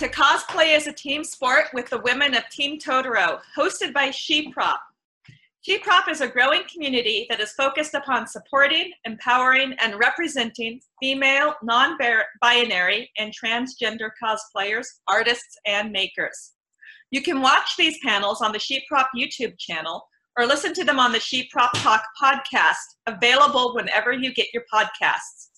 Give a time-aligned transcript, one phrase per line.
[0.00, 4.78] to Cosplay as a Team Sport with the women of Team Totoro, hosted by SheProp.
[5.68, 13.10] SheProp is a growing community that is focused upon supporting, empowering, and representing female, non-binary,
[13.18, 16.52] and transgender cosplayers, artists, and makers.
[17.10, 20.08] You can watch these panels on the SheProp YouTube channel
[20.38, 25.49] or listen to them on the SheProp Talk podcast, available whenever you get your podcasts.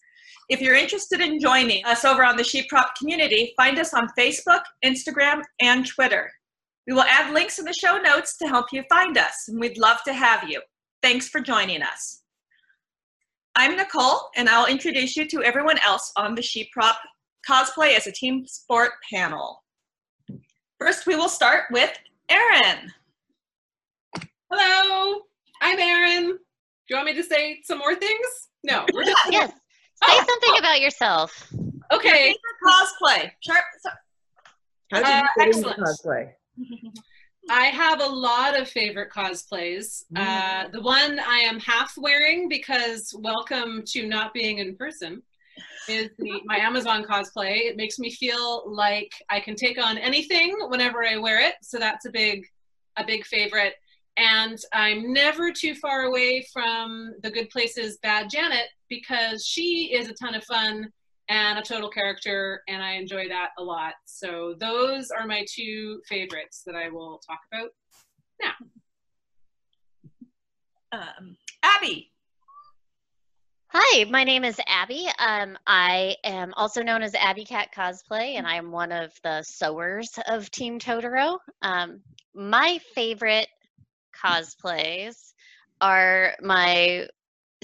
[0.48, 4.62] If you're interested in joining us over on the SheProp community, find us on Facebook,
[4.84, 6.30] Instagram, and Twitter.
[6.86, 9.78] We will add links in the show notes to help you find us, and we'd
[9.78, 10.60] love to have you.
[11.00, 12.22] Thanks for joining us.
[13.54, 16.96] I'm Nicole, and I'll introduce you to everyone else on the SheProp
[17.48, 19.62] Cosplay as a Team Sport panel.
[20.80, 21.92] First, we will start with
[22.28, 22.90] Erin.
[24.50, 25.20] Hello,
[25.60, 26.26] I'm Erin.
[26.26, 26.38] Do
[26.90, 28.48] you want me to say some more things?
[28.64, 29.52] No, we're just yes.
[30.06, 31.52] Say something about yourself.
[31.92, 32.34] Okay.
[32.66, 33.30] Cosplay.
[33.40, 33.64] Sharp.
[34.92, 35.80] How did you Uh, get into excellent.
[35.80, 36.32] cosplay?
[37.50, 40.04] I have a lot of favorite cosplays.
[40.14, 45.22] Uh, the one I am half wearing because welcome to not being in person
[45.88, 47.62] is the, my Amazon cosplay.
[47.68, 51.54] It makes me feel like I can take on anything whenever I wear it.
[51.62, 52.46] So that's a big,
[52.96, 53.74] a big favorite.
[54.16, 60.08] And I'm never too far away from the Good Places Bad Janet because she is
[60.08, 60.92] a ton of fun
[61.30, 63.94] and a total character, and I enjoy that a lot.
[64.04, 67.70] So those are my two favorites that I will talk about
[68.42, 68.52] now.
[70.92, 72.10] Um, Abby.
[73.68, 75.08] Hi, my name is Abby.
[75.18, 79.42] Um, I am also known as Abby Cat Cosplay, and I am one of the
[79.42, 81.38] sewers of Team Totoro.
[81.62, 82.02] Um,
[82.34, 83.48] my favorite
[84.14, 85.32] cosplays
[85.80, 87.08] are my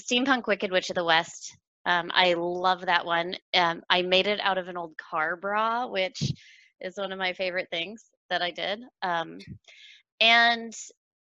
[0.00, 1.56] Steampunk Wicked Witch of the West.
[1.86, 3.36] Um, I love that one.
[3.54, 6.32] Um, I made it out of an old car bra, which
[6.81, 8.81] is one of my favorite things that I did.
[9.03, 9.38] Um,
[10.20, 10.75] and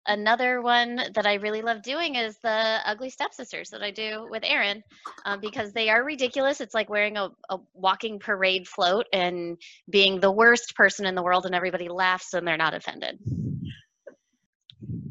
[0.07, 4.43] another one that I really love doing is the Ugly Stepsisters that I do with
[4.45, 4.83] Erin
[5.25, 6.61] um, because they are ridiculous.
[6.61, 9.57] It's like wearing a, a walking parade float and
[9.89, 13.19] being the worst person in the world, and everybody laughs and they're not offended.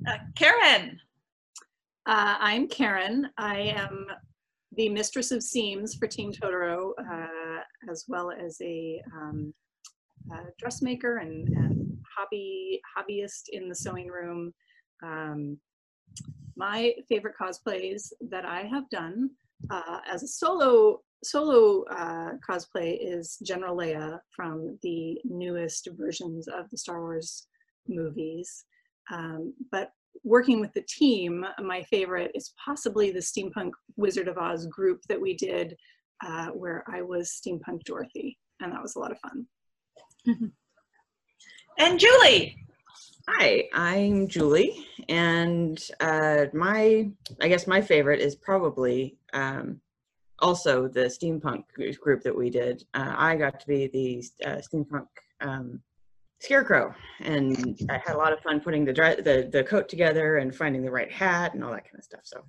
[0.06, 0.98] Uh, Karen.
[2.04, 3.30] Uh, I'm Karen.
[3.38, 4.08] I am
[4.76, 9.54] the Mistress of Seams for Team Totoro, uh, as well as a um,
[10.34, 14.52] uh, dressmaker and, and hobby hobbyist in the sewing room.
[15.04, 15.58] Um,
[16.56, 19.30] my favorite cosplays that I have done
[19.70, 26.68] uh, as a solo solo uh, cosplay is General Leia from the newest versions of
[26.70, 27.46] the Star Wars
[27.86, 28.64] movies.
[29.12, 29.92] Um, but
[30.24, 35.20] working with the team, my favorite is possibly the Steampunk Wizard of Oz group that
[35.20, 35.76] we did,
[36.24, 39.46] uh, where I was Steampunk Dorothy, and that was a lot of fun.
[41.78, 42.56] And Julie.
[43.28, 49.80] Hi, I'm Julie, and uh, my I guess my favorite is probably um,
[50.40, 51.64] also the steampunk
[52.00, 52.84] group that we did.
[52.94, 55.06] Uh, I got to be the uh, steampunk
[55.40, 55.80] um,
[56.42, 60.38] scarecrow, and I had a lot of fun putting the, dre- the the coat together
[60.38, 62.20] and finding the right hat and all that kind of stuff.
[62.24, 62.42] So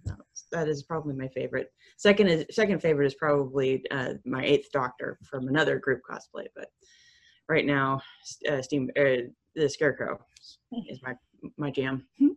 [0.52, 1.72] that, is probably my favorite.
[1.98, 6.68] Second is second favorite is probably uh, my Eighth Doctor from another group cosplay, but
[7.48, 8.02] right now,
[8.50, 10.20] uh, steam uh, the scarecrow
[10.90, 11.14] is my
[11.58, 12.06] my jam.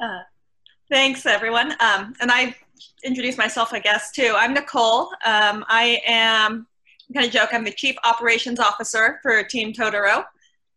[0.00, 0.18] Uh,
[0.90, 1.72] thanks, everyone.
[1.78, 2.56] Um, and I
[3.04, 4.34] introduce myself, I guess, too.
[4.36, 5.10] I'm Nicole.
[5.24, 6.66] Um, I'm
[7.12, 10.24] kind of joke, I'm the Chief Operations Officer for Team Totoro.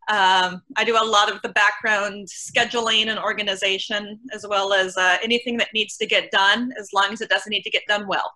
[0.08, 5.18] Um, I do a lot of the background scheduling and organization, as well as uh,
[5.24, 8.08] anything that needs to get done, as long as it doesn't need to get done
[8.08, 8.32] well.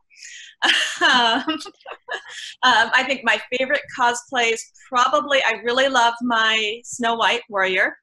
[1.01, 1.43] um,
[2.63, 7.95] um, I think my favorite cosplays probably, I really love my Snow White Warrior.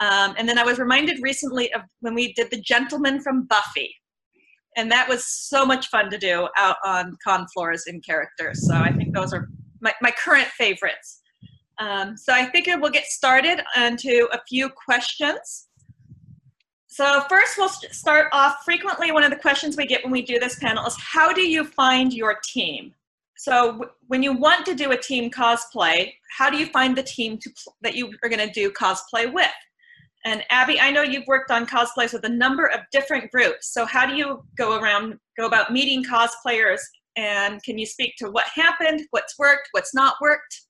[0.00, 3.94] Um, and then I was reminded recently of when we did the gentleman from Buffy.
[4.76, 8.66] And that was so much fun to do out on con floors in characters.
[8.66, 9.48] So I think those are
[9.80, 11.20] my, my current favorites.
[11.78, 15.68] Um, so I figure we'll get started onto a few questions.
[16.86, 20.38] So first we'll start off, frequently one of the questions we get when we do
[20.38, 22.94] this panel is how do you find your team?
[23.36, 27.38] So when you want to do a team cosplay, how do you find the team
[27.80, 29.50] that you are going to do cosplay with?
[30.24, 33.72] And Abby, I know you've worked on cosplays with a number of different groups.
[33.72, 36.80] So how do you go around, go about meeting cosplayers?
[37.16, 40.60] And can you speak to what happened, what's worked, what's not worked?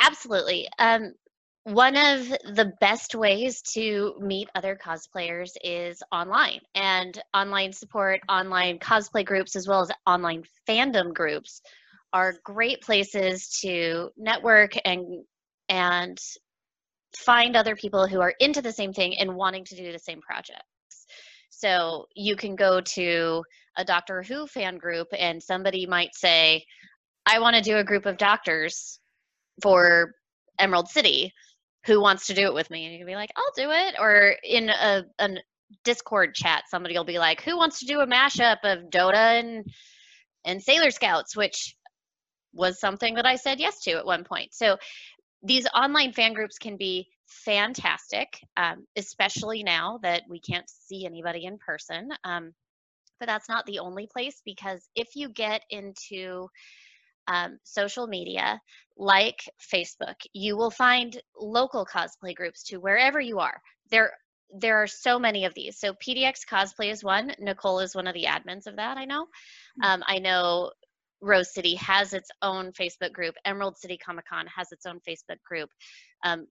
[0.00, 0.68] Absolutely.
[0.78, 1.12] Um,
[1.64, 8.78] one of the best ways to meet other cosplayers is online and online support, online
[8.78, 11.60] cosplay groups, as well as online fandom groups
[12.12, 15.24] are great places to network and
[15.68, 16.18] and
[17.16, 20.20] find other people who are into the same thing and wanting to do the same
[20.20, 20.62] projects.
[21.50, 23.42] So you can go to
[23.76, 26.64] a Doctor Who fan group and somebody might say,
[27.24, 29.00] I want to do a group of doctors
[29.62, 30.12] for
[30.58, 31.32] Emerald City.
[31.86, 32.84] Who wants to do it with me?
[32.84, 33.94] And you can be like, I'll do it.
[33.98, 35.30] Or in a, a
[35.84, 39.64] Discord chat, somebody will be like, Who wants to do a mashup of Dota and
[40.44, 41.76] and Sailor Scouts, which
[42.52, 44.54] was something that I said yes to at one point.
[44.54, 44.76] So
[45.46, 51.44] these online fan groups can be fantastic, um, especially now that we can't see anybody
[51.44, 52.08] in person.
[52.24, 52.52] Um,
[53.18, 56.48] but that's not the only place because if you get into
[57.28, 58.60] um, social media
[58.96, 59.40] like
[59.72, 63.60] Facebook, you will find local cosplay groups to wherever you are.
[63.90, 64.12] There,
[64.50, 65.78] there are so many of these.
[65.78, 67.32] So PDX Cosplay is one.
[67.38, 68.96] Nicole is one of the admins of that.
[68.96, 69.26] I know.
[69.80, 69.84] Hmm.
[69.84, 70.70] Um, I know
[71.20, 73.34] Rose City has its own Facebook group.
[73.44, 75.70] Emerald City Comic Con has its own Facebook group.
[76.24, 76.46] Um,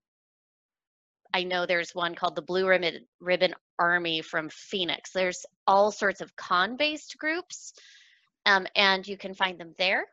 [1.34, 5.10] I know there's one called the Blue Ribbon, Ribbon Army from Phoenix.
[5.12, 7.72] There's all sorts of con based groups,
[8.44, 10.06] um, and you can find them there.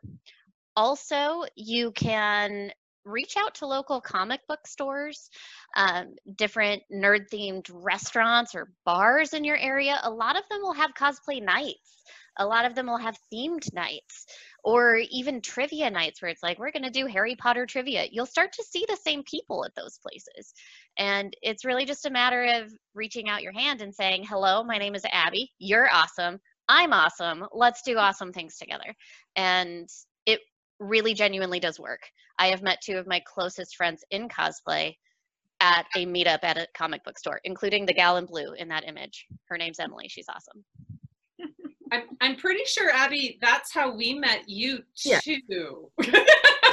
[0.76, 2.72] Also, you can
[3.04, 5.30] reach out to local comic book stores,
[5.76, 9.98] um, different nerd themed restaurants or bars in your area.
[10.02, 12.02] A lot of them will have cosplay nights
[12.38, 14.26] a lot of them will have themed nights
[14.62, 18.06] or even trivia nights where it's like we're going to do harry potter trivia.
[18.10, 20.52] You'll start to see the same people at those places.
[20.98, 24.78] And it's really just a matter of reaching out your hand and saying hello my
[24.78, 25.52] name is abby.
[25.58, 26.40] You're awesome.
[26.68, 27.44] I'm awesome.
[27.52, 28.94] Let's do awesome things together.
[29.36, 29.88] And
[30.26, 30.40] it
[30.80, 32.00] really genuinely does work.
[32.38, 34.96] I have met two of my closest friends in cosplay
[35.60, 38.88] at a meetup at a comic book store including the gal in blue in that
[38.88, 39.26] image.
[39.46, 40.08] Her name's emily.
[40.08, 40.64] She's awesome
[41.94, 45.10] I'm, I'm pretty sure, Abby, that's how we met you too.
[45.14, 45.20] Yeah.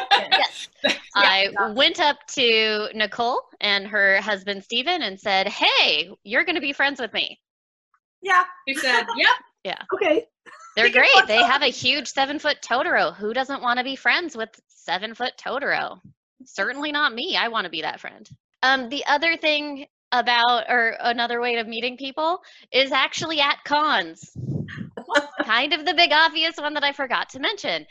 [0.10, 0.68] yes.
[0.84, 0.94] yeah.
[1.16, 6.62] I went up to Nicole and her husband Stephen and said, Hey, you're going to
[6.62, 7.40] be friends with me.
[8.22, 8.44] Yeah.
[8.66, 9.28] He said, Yep.
[9.64, 9.82] Yeah.
[9.94, 10.26] Okay.
[10.76, 11.28] They're great.
[11.28, 13.16] They have a huge seven foot Totoro.
[13.16, 16.00] Who doesn't want to be friends with seven foot Totoro?
[16.46, 17.38] Certainly not me.
[17.38, 18.28] I want to be that friend.
[18.64, 22.42] Um, the other thing about, or another way of meeting people
[22.72, 24.32] is actually at cons
[25.44, 27.86] kind of the big obvious one that I forgot to mention.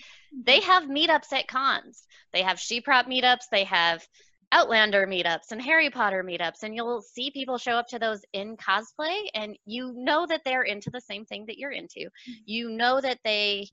[0.44, 0.70] They mm-hmm.
[0.70, 2.04] have meetups at cons.
[2.32, 3.44] They have She-Prop meetups.
[3.50, 4.06] They have
[4.52, 8.56] Outlander meetups and Harry Potter meetups, and you'll see people show up to those in
[8.56, 12.00] cosplay, and you know that they're into the same thing that you're into.
[12.00, 12.32] Mm-hmm.
[12.46, 13.68] You know that they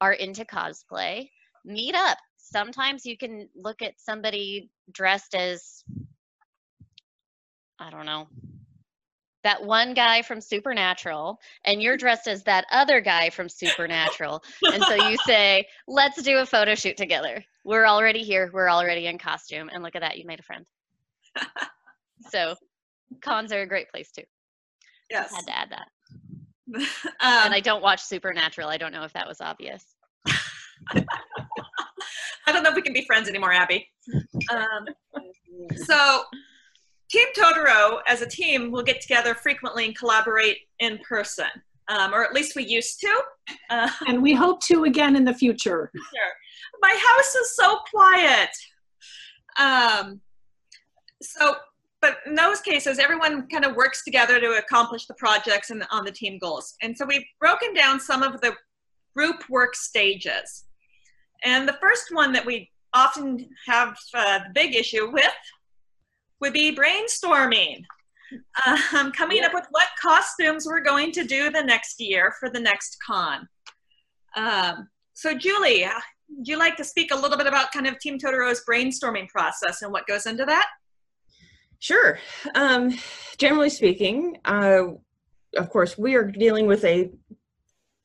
[0.00, 1.28] are into cosplay.
[1.64, 2.16] Meet up.
[2.38, 5.82] Sometimes you can look at somebody dressed as,
[7.78, 8.28] I don't know,
[9.44, 14.42] that one guy from Supernatural and you're dressed as that other guy from Supernatural.
[14.72, 17.44] and so you say, let's do a photo shoot together.
[17.64, 18.50] We're already here.
[18.52, 19.70] We're already in costume.
[19.72, 20.18] And look at that.
[20.18, 20.66] You made a friend.
[22.30, 22.54] so
[23.22, 24.22] cons are a great place too.
[25.10, 25.32] Yes.
[25.32, 25.88] I had to add that.
[26.76, 28.68] um, and I don't watch Supernatural.
[28.68, 29.84] I don't know if that was obvious.
[32.46, 33.88] I don't know if we can be friends anymore, Abby.
[34.50, 34.86] Um,
[35.76, 36.22] so
[37.10, 41.48] Team Totoro, as a team, will get together frequently and collaborate in person,
[41.88, 43.22] um, or at least we used to.
[43.68, 45.90] Uh, and we hope to again in the future.
[46.14, 46.32] Sure.
[46.82, 48.50] My house is so quiet.
[49.58, 50.20] Um,
[51.20, 51.56] so,
[52.00, 56.04] but in those cases, everyone kind of works together to accomplish the projects and on
[56.04, 56.74] the team goals.
[56.80, 58.54] And so we've broken down some of the
[59.14, 60.64] group work stages.
[61.44, 65.24] And the first one that we often have uh, the big issue with
[66.40, 67.84] would be brainstorming.
[68.94, 69.48] Um, coming yep.
[69.48, 73.48] up with what costumes we're going to do the next year for the next con.
[74.36, 75.84] Um, so Julie,
[76.36, 79.82] would you like to speak a little bit about kind of Team Totoro's brainstorming process
[79.82, 80.68] and what goes into that?
[81.80, 82.18] Sure.
[82.54, 82.96] Um,
[83.38, 84.82] generally speaking, uh,
[85.56, 87.10] of course, we are dealing with a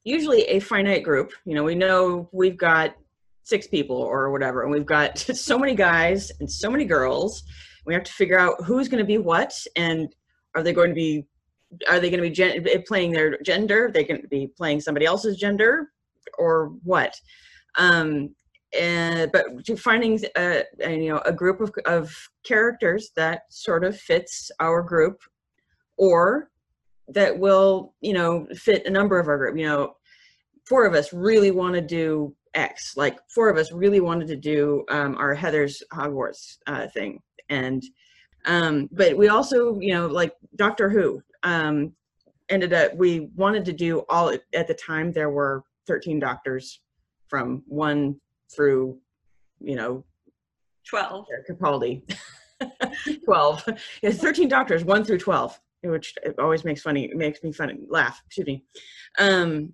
[0.04, 1.34] usually a finite group.
[1.46, 2.96] You know, we know we've got
[3.44, 7.44] six people or whatever, and we've got so many guys and so many girls
[7.86, 10.14] we have to figure out who's going to be what and
[10.56, 11.26] are they going to be
[11.90, 13.92] are they going to be gen- playing their gender?
[13.94, 15.92] They going to be playing somebody else's gender
[16.38, 17.20] or what?
[17.78, 18.36] Um
[18.78, 19.46] and but
[19.80, 22.14] finding a, a, you know a group of, of
[22.44, 25.22] characters that sort of fits our group
[25.98, 26.50] or
[27.08, 29.94] that will you know fit a number of our group you know
[30.68, 34.36] four of us really want to do x like four of us really wanted to
[34.36, 37.84] do um, our heather's hogwarts uh, thing and
[38.46, 41.94] um, but we also you know like doctor who um,
[42.50, 46.82] ended up we wanted to do all at the time there were 13 doctors
[47.28, 48.20] from one
[48.54, 48.98] through,
[49.60, 50.04] you know,
[50.88, 51.26] 12.
[51.50, 52.02] Capaldi.
[53.26, 53.70] 12.
[54.02, 58.48] Yeah, 13 doctors, 1 through 12, which always makes funny, makes me funny, laugh, excuse
[58.48, 58.64] me.
[59.20, 59.74] Um,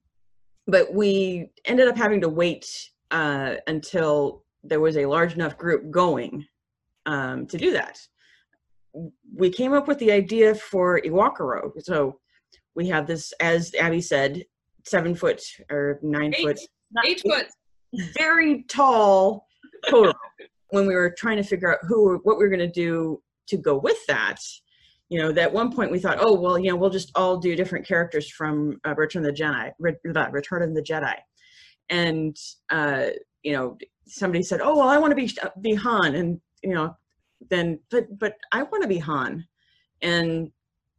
[0.68, 2.66] but we ended up having to wait
[3.12, 6.46] uh, until there was a large enough group going
[7.06, 8.00] um, to do that.
[9.36, 11.72] We came up with the idea for Iwakuro.
[11.80, 12.20] So
[12.76, 14.44] we have this, as Abby said,
[14.86, 16.46] seven foot or nine Eight.
[16.46, 16.60] foot,
[17.06, 17.48] Eight foot.
[18.18, 19.48] very tall
[19.88, 20.14] Totoro.
[20.70, 23.58] when we were trying to figure out who, what we were going to do to
[23.58, 24.38] go with that,
[25.10, 27.56] you know, that one point we thought, oh well, you know, we'll just all do
[27.56, 29.96] different characters from uh, Return of the Jedi, Re-
[30.32, 31.16] Return of the Jedi,
[31.90, 32.36] and
[32.70, 33.08] uh,
[33.44, 33.78] you know,
[34.08, 35.30] somebody said, oh well, I want to be
[35.62, 36.96] be Han, and you know,
[37.50, 39.46] then but but I want to be Han,
[40.02, 40.52] and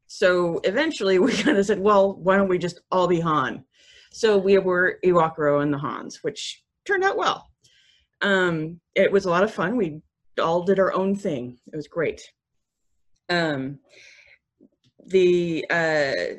[0.07, 3.64] so eventually we kind of said, well, why don't we just all be Han?
[4.12, 7.49] So we were Iwakuro and the Hans, which turned out well.
[8.21, 9.76] Um, it was a lot of fun.
[9.76, 10.02] We
[10.40, 11.59] all did our own thing.
[11.73, 12.23] It was great.
[13.31, 13.78] Um,
[15.07, 16.37] the uh,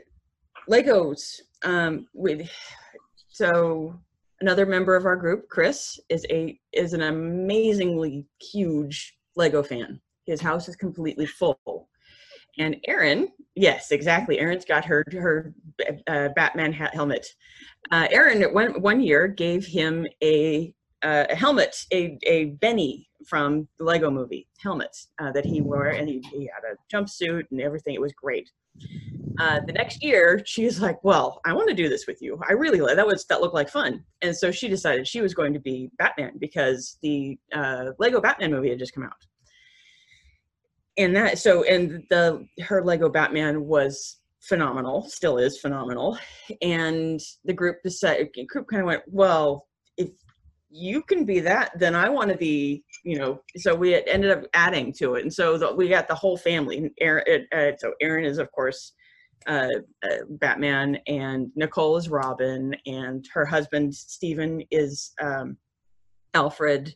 [0.69, 2.49] Legos, um, with
[3.29, 3.99] so
[4.43, 10.01] another member of our group, Chris, is a is an amazingly huge Lego fan.
[10.25, 11.87] His house is completely full.
[12.59, 14.39] And Erin, yes, exactly.
[14.39, 15.53] Erin's got her her
[16.07, 17.25] uh, Batman hat helmet.
[17.89, 18.07] Uh,
[18.51, 24.11] one one year gave him a uh, a helmet, a a Benny from the Lego
[24.11, 27.95] Movie helmet uh, that he wore, and he, he had a jumpsuit and everything.
[27.95, 28.49] It was great.
[29.39, 32.39] Uh, the next year, she's like, "Well, I want to do this with you.
[32.47, 33.07] I really like that.
[33.07, 36.33] Was that looked like fun?" And so she decided she was going to be Batman
[36.37, 39.13] because the uh, Lego Batman movie had just come out
[40.97, 46.17] and that so and the her lego batman was phenomenal still is phenomenal
[46.61, 49.67] and the group decided group kind of went well
[50.75, 54.43] you can be that then i want to be you know so we ended up
[54.55, 55.21] adding to it.
[55.21, 58.93] And so the, we got the whole family erin uh, so erin is of course
[59.45, 59.67] uh,
[60.03, 65.57] uh, batman and nicole is robin and her husband stephen is um,
[66.33, 66.95] alfred.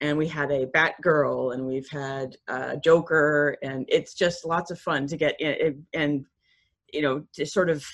[0.00, 4.78] And we had a Batgirl, and we've had uh, Joker, and it's just lots of
[4.78, 6.26] fun to get in, and
[6.92, 7.84] you know, to sort of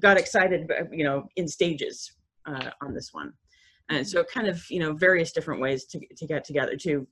[0.00, 2.12] got excited, you know, in stages
[2.46, 3.32] uh, on this one,
[3.90, 7.06] and so kind of you know various different ways to to get together to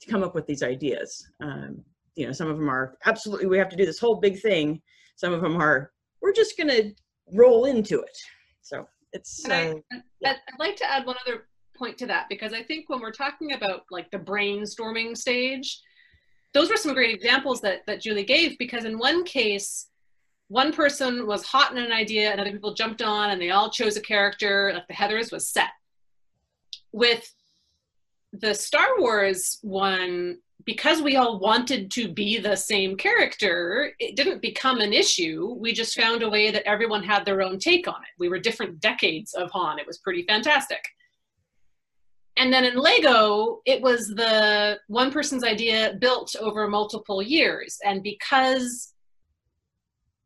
[0.00, 1.26] to come up with these ideas.
[1.40, 1.82] Um,
[2.14, 4.80] you know, some of them are absolutely we have to do this whole big thing.
[5.16, 6.90] Some of them are we're just gonna
[7.32, 8.18] roll into it.
[8.62, 9.44] So it's.
[9.48, 12.88] I, Uh, I'd, I'd like to add one other point to that because I think
[12.88, 15.80] when we're talking about like the brainstorming stage,
[16.54, 19.88] those were some great examples that that Julie gave because in one case,
[20.48, 23.70] one person was hot in an idea and other people jumped on and they all
[23.70, 24.72] chose a character.
[24.74, 25.70] Like the Heather's was set.
[26.92, 27.30] With
[28.32, 34.42] the Star Wars one, because we all wanted to be the same character, it didn't
[34.42, 35.56] become an issue.
[35.58, 38.18] We just found a way that everyone had their own take on it.
[38.18, 39.78] We were different decades of Han.
[39.78, 40.82] It was pretty fantastic
[42.38, 48.02] and then in lego it was the one person's idea built over multiple years and
[48.02, 48.94] because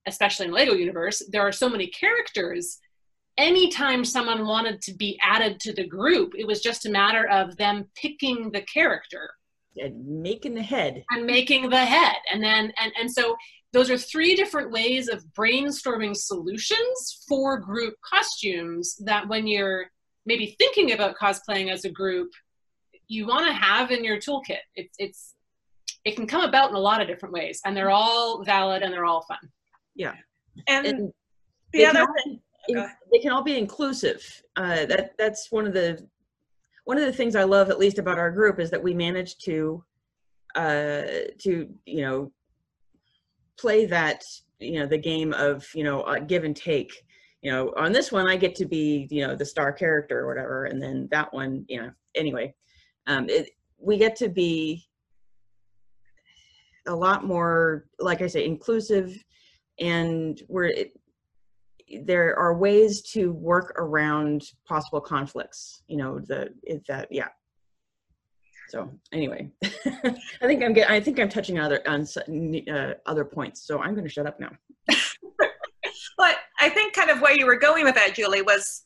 [0.06, 2.78] especially in lego universe there are so many characters
[3.38, 7.56] anytime someone wanted to be added to the group it was just a matter of
[7.56, 9.30] them picking the character.
[9.76, 11.02] And making the head.
[11.10, 12.16] and making the head.
[12.30, 13.36] And then and, and so
[13.72, 19.86] those are three different ways of brainstorming solutions for group costumes that when you're
[20.26, 22.30] maybe thinking about cosplaying as a group
[23.08, 24.64] you want to have in your toolkit.
[24.74, 25.34] It's it's
[26.04, 28.92] it can come about in a lot of different ways and they're all valid and
[28.92, 29.38] they're all fun.
[30.66, 31.12] And, And
[31.72, 34.42] the other can thing, in- they can all be inclusive.
[34.56, 36.06] Uh, that that's one of the
[36.84, 39.38] one of the things I love, at least about our group, is that we manage
[39.38, 39.84] to
[40.54, 41.02] uh,
[41.38, 42.32] to you know
[43.58, 44.22] play that
[44.58, 46.92] you know the game of you know uh, give and take.
[47.42, 50.28] You know, on this one I get to be you know the star character or
[50.28, 52.54] whatever, and then that one you know anyway,
[53.06, 54.84] um, it, we get to be
[56.86, 59.24] a lot more like I say inclusive,
[59.80, 60.92] and we're it,
[62.04, 67.28] there are ways to work around possible conflicts you know the is that yeah
[68.68, 72.06] so anyway i think i'm get, i think i'm touching on other on
[72.70, 74.50] uh, other points so i'm going to shut up now
[76.18, 78.84] but I think kind of where you were going with that, Julie, was,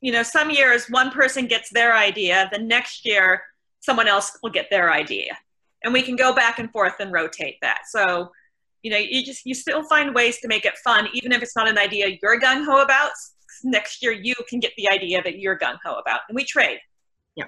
[0.00, 3.42] you know, some years one person gets their idea, the next year
[3.80, 5.36] someone else will get their idea.
[5.82, 7.82] And we can go back and forth and rotate that.
[7.88, 8.30] So,
[8.82, 11.56] you know, you just, you still find ways to make it fun, even if it's
[11.56, 13.12] not an idea you're gung ho about.
[13.62, 16.20] Next year you can get the idea that you're gung ho about.
[16.28, 16.78] And we trade.
[17.36, 17.44] Yeah.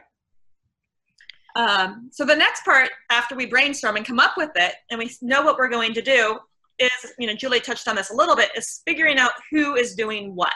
[1.56, 5.10] Um, so the next part, after we brainstorm and come up with it, and we
[5.22, 6.38] know what we're going to do,
[6.78, 9.94] is you know Julie touched on this a little bit, is figuring out who is
[9.94, 10.52] doing what,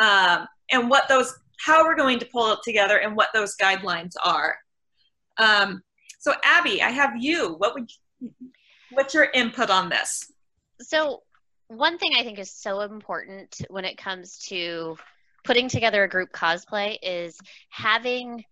[0.00, 4.12] um, and what those, how we're going to pull it together, and what those guidelines
[4.24, 4.56] are.
[5.38, 5.82] Um,
[6.18, 7.54] so Abby, I have you.
[7.58, 7.88] What would,
[8.20, 8.30] you,
[8.90, 10.30] what's your input on this?
[10.80, 11.22] So
[11.68, 14.96] one thing I think is so important when it comes to
[15.44, 17.38] putting together a group cosplay is
[17.70, 18.44] having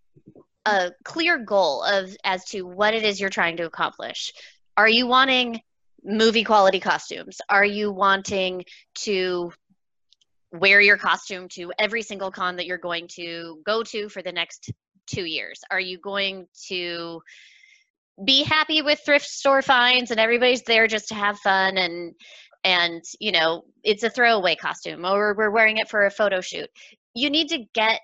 [0.65, 4.33] a clear goal of as to what it is you're trying to accomplish.
[4.75, 5.61] Are you wanting
[6.03, 7.39] movie quality costumes?
[7.49, 8.65] Are you wanting
[8.95, 9.51] to
[10.51, 14.31] wear your costume to every single con that you're going to go to for the
[14.31, 14.71] next
[15.07, 15.61] two years?
[15.71, 17.21] Are you going to
[18.23, 22.13] be happy with thrift store finds and everybody's there just to have fun and
[22.63, 26.69] and you know it's a throwaway costume or we're wearing it for a photo shoot.
[27.13, 28.01] You need to get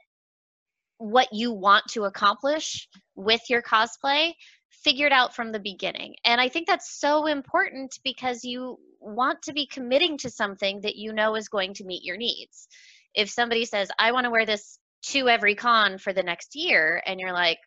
[0.97, 4.33] what you want to accomplish with your cosplay
[4.69, 6.15] figured out from the beginning.
[6.25, 10.95] And i think that's so important because you want to be committing to something that
[10.95, 12.67] you know is going to meet your needs.
[13.15, 14.77] If somebody says i want to wear this
[15.07, 17.57] to every con for the next year and you're like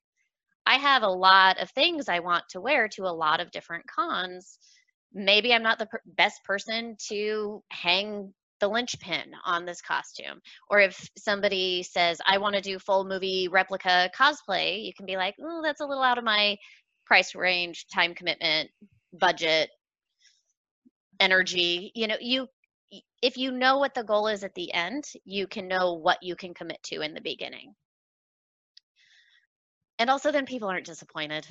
[0.67, 3.87] i have a lot of things i want to wear to a lot of different
[3.87, 4.59] cons
[5.17, 10.41] maybe I'm not the per- best person to hang the linchpin on this costume.
[10.71, 15.17] Or if somebody says, I want to do full movie replica cosplay, you can be
[15.17, 16.57] like, oh, that's a little out of my
[17.07, 18.71] price range, time commitment,
[19.13, 19.71] budget,
[21.19, 21.93] energy.
[21.95, 22.47] You know, you
[23.21, 26.37] if you know what the goal is at the end, you can know what you
[26.37, 27.75] can commit to in the beginning.
[29.99, 31.47] And also then people aren't disappointed.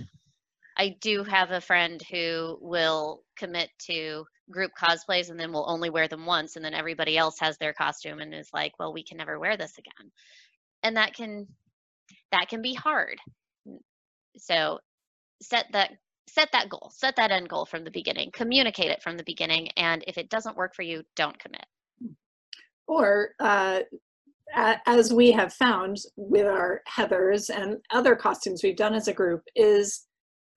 [0.78, 5.90] I do have a friend who will commit to group cosplays and then will only
[5.90, 9.04] wear them once and then everybody else has their costume and is like, well, we
[9.04, 10.12] can never wear this again.
[10.84, 11.48] And that can
[12.32, 13.18] that can be hard.
[14.38, 14.80] So
[15.42, 15.92] set that
[16.28, 19.70] set that goal, set that end goal from the beginning, communicate it from the beginning,
[19.78, 21.66] and if it doesn't work for you, don't commit.
[22.88, 23.82] Or uh,
[24.54, 29.42] as we have found with our Heathers and other costumes we've done as a group,
[29.56, 30.06] is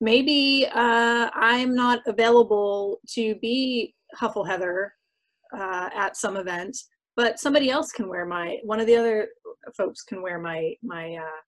[0.00, 4.92] maybe uh, I'm not available to be Huffle Heather
[5.56, 6.76] uh, at some event,
[7.16, 9.28] but somebody else can wear my, one of the other
[9.76, 11.40] folks can wear my, my uh,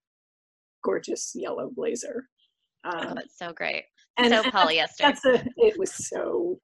[0.83, 2.25] gorgeous yellow blazer.
[2.85, 3.85] Oh, um, oh, that's so great.
[4.19, 4.99] And, so polyester.
[4.99, 6.59] That's, a, it was so,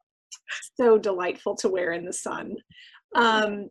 [0.81, 2.57] so delightful to wear in the sun.
[3.15, 3.69] Um,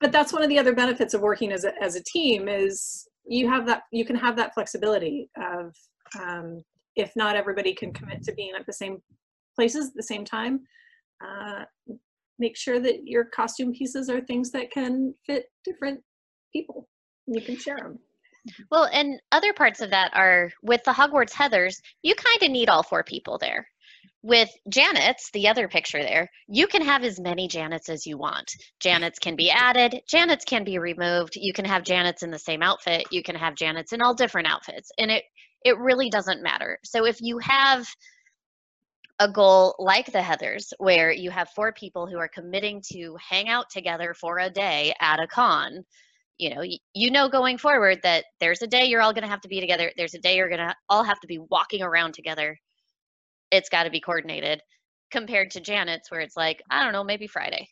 [0.00, 3.08] but that's one of the other benefits of working as a, as a team is
[3.26, 5.74] you have that, you can have that flexibility of,
[6.20, 6.62] um,
[6.96, 8.98] if not everybody can commit to being at the same
[9.54, 10.60] places at the same time,
[11.24, 11.64] uh,
[12.38, 16.00] make sure that your costume pieces are things that can fit different
[16.52, 16.88] people.
[17.26, 17.98] You can share them.
[18.70, 22.68] Well, and other parts of that are with the Hogwarts Heathers, you kind of need
[22.68, 23.68] all four people there.
[24.22, 28.50] With Janet's, the other picture there, you can have as many Janets as you want.
[28.82, 31.36] Janets can be added, Janets can be removed.
[31.36, 34.50] You can have Janets in the same outfit, you can have Janets in all different
[34.50, 34.90] outfits.
[34.98, 35.24] And it
[35.64, 36.78] it really doesn't matter.
[36.84, 37.86] So if you have
[39.18, 43.48] a goal like the Heathers, where you have four people who are committing to hang
[43.48, 45.84] out together for a day at a con,
[46.38, 46.62] you know,
[46.94, 49.60] you, know going forward that there's a day you're all going to have to be
[49.60, 49.90] together.
[49.96, 52.56] There's a day you're going to all have to be walking around together.
[53.50, 54.62] It's got to be coordinated
[55.10, 57.68] compared to Janet's, where it's like, I don't know, maybe Friday.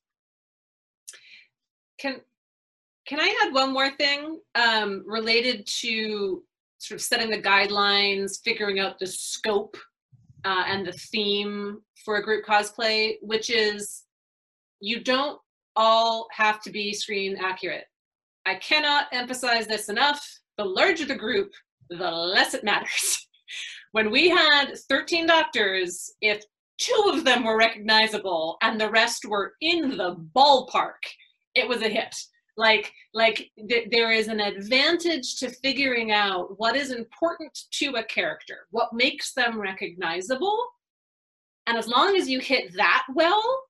[1.99, 2.21] Can
[3.07, 6.43] can I add one more thing um, related to
[6.79, 9.77] sort of setting the guidelines, figuring out the scope
[10.45, 14.05] uh, and the theme for a group cosplay, which is
[14.81, 15.39] you don't
[15.77, 17.85] all have to be screen accurate.
[18.45, 20.25] I cannot emphasize this enough.
[20.57, 21.53] The larger the group,
[21.91, 23.27] the less it matters.
[23.97, 26.45] when we had 13 doctors, if
[26.77, 31.01] two of them were recognizable and the rest were in the ballpark,
[31.55, 32.15] it was a hit.
[32.59, 38.05] Like like th- there is an advantage to figuring out what is important to a
[38.05, 40.63] character what makes them recognizable.
[41.67, 43.63] And as long as you hit that well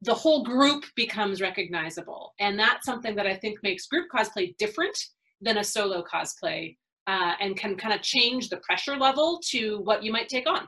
[0.00, 2.32] the whole group becomes recognizable.
[2.40, 4.98] And that's something that i think makes group cosplay different
[5.42, 10.02] than a solo cosplay uh, and can kind of change the pressure level to what
[10.02, 10.66] you might take on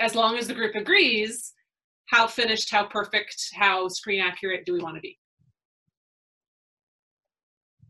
[0.00, 1.52] as long as the group agrees
[2.06, 5.18] how finished how perfect how screen accurate do we want to be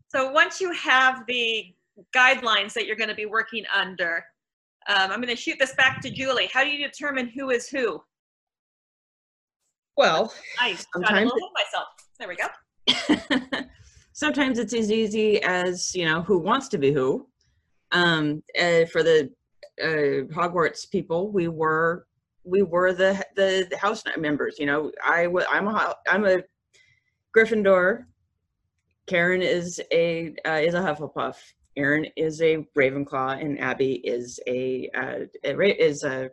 [0.09, 1.73] so once you have the
[2.15, 4.23] guidelines that you're going to be working under,
[4.87, 6.49] um, I'm going to shoot this back to Julie.
[6.51, 8.01] How do you determine who is who?
[9.97, 11.87] Well, I got a little myself.
[12.17, 13.67] There we go.
[14.13, 17.27] sometimes it's as easy as you know who wants to be who,
[17.91, 19.31] Um, uh, for the
[19.81, 22.05] uh, Hogwarts people, we were
[22.43, 24.57] we were the the, the house members.
[24.59, 26.43] You know, I w- I'm a I'm a
[27.35, 28.05] Gryffindor.
[29.07, 31.35] Karen is a uh, is a Hufflepuff.
[31.77, 36.29] Erin is a Ravenclaw, and Abby is a, uh, a Ra- is a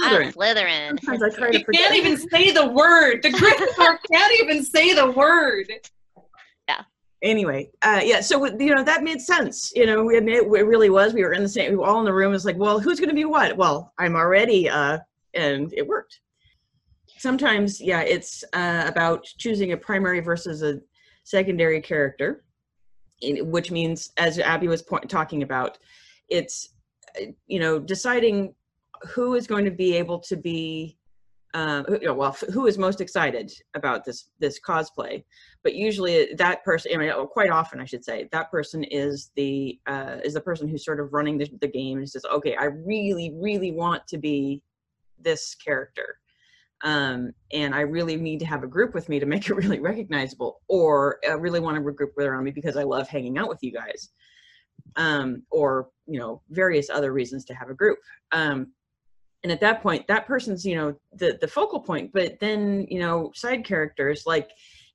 [0.00, 0.34] I'm Slytherin.
[0.34, 0.88] Slytherin.
[0.88, 1.82] Sometimes I try to You forget.
[1.82, 3.22] can't even say the word.
[3.22, 5.70] The Gryffindor can't even say the word.
[7.22, 8.20] Anyway, uh, yeah.
[8.20, 9.72] So you know that made sense.
[9.74, 11.14] You know, we it, it really was.
[11.14, 11.70] We were in the same.
[11.70, 12.34] We were all in the room.
[12.34, 13.56] It's like, well, who's going to be what?
[13.56, 14.98] Well, I'm already, uh,
[15.34, 16.20] and it worked.
[17.18, 20.80] Sometimes, yeah, it's uh, about choosing a primary versus a
[21.24, 22.44] secondary character,
[23.22, 25.78] which means, as Abby was talking about,
[26.28, 26.74] it's
[27.20, 28.54] uh, you know deciding
[29.08, 30.97] who is going to be able to be.
[31.54, 35.24] Uh, you know, well, who is most excited about this this cosplay?
[35.62, 39.30] but usually that person I mean, or quite often i should say that person is
[39.36, 42.56] the uh, is the person who's sort of running the, the game and says okay
[42.56, 44.62] i really really want to be
[45.20, 46.20] this character.
[46.84, 49.80] Um, and i really need to have a group with me to make it really
[49.80, 53.48] recognizable or i really want to group with around me because i love hanging out
[53.48, 54.10] with you guys.
[54.96, 57.98] Um, or you know various other reasons to have a group.
[58.32, 58.72] Um,
[59.42, 62.98] and at that point that person's you know the the focal point but then you
[62.98, 64.50] know side characters like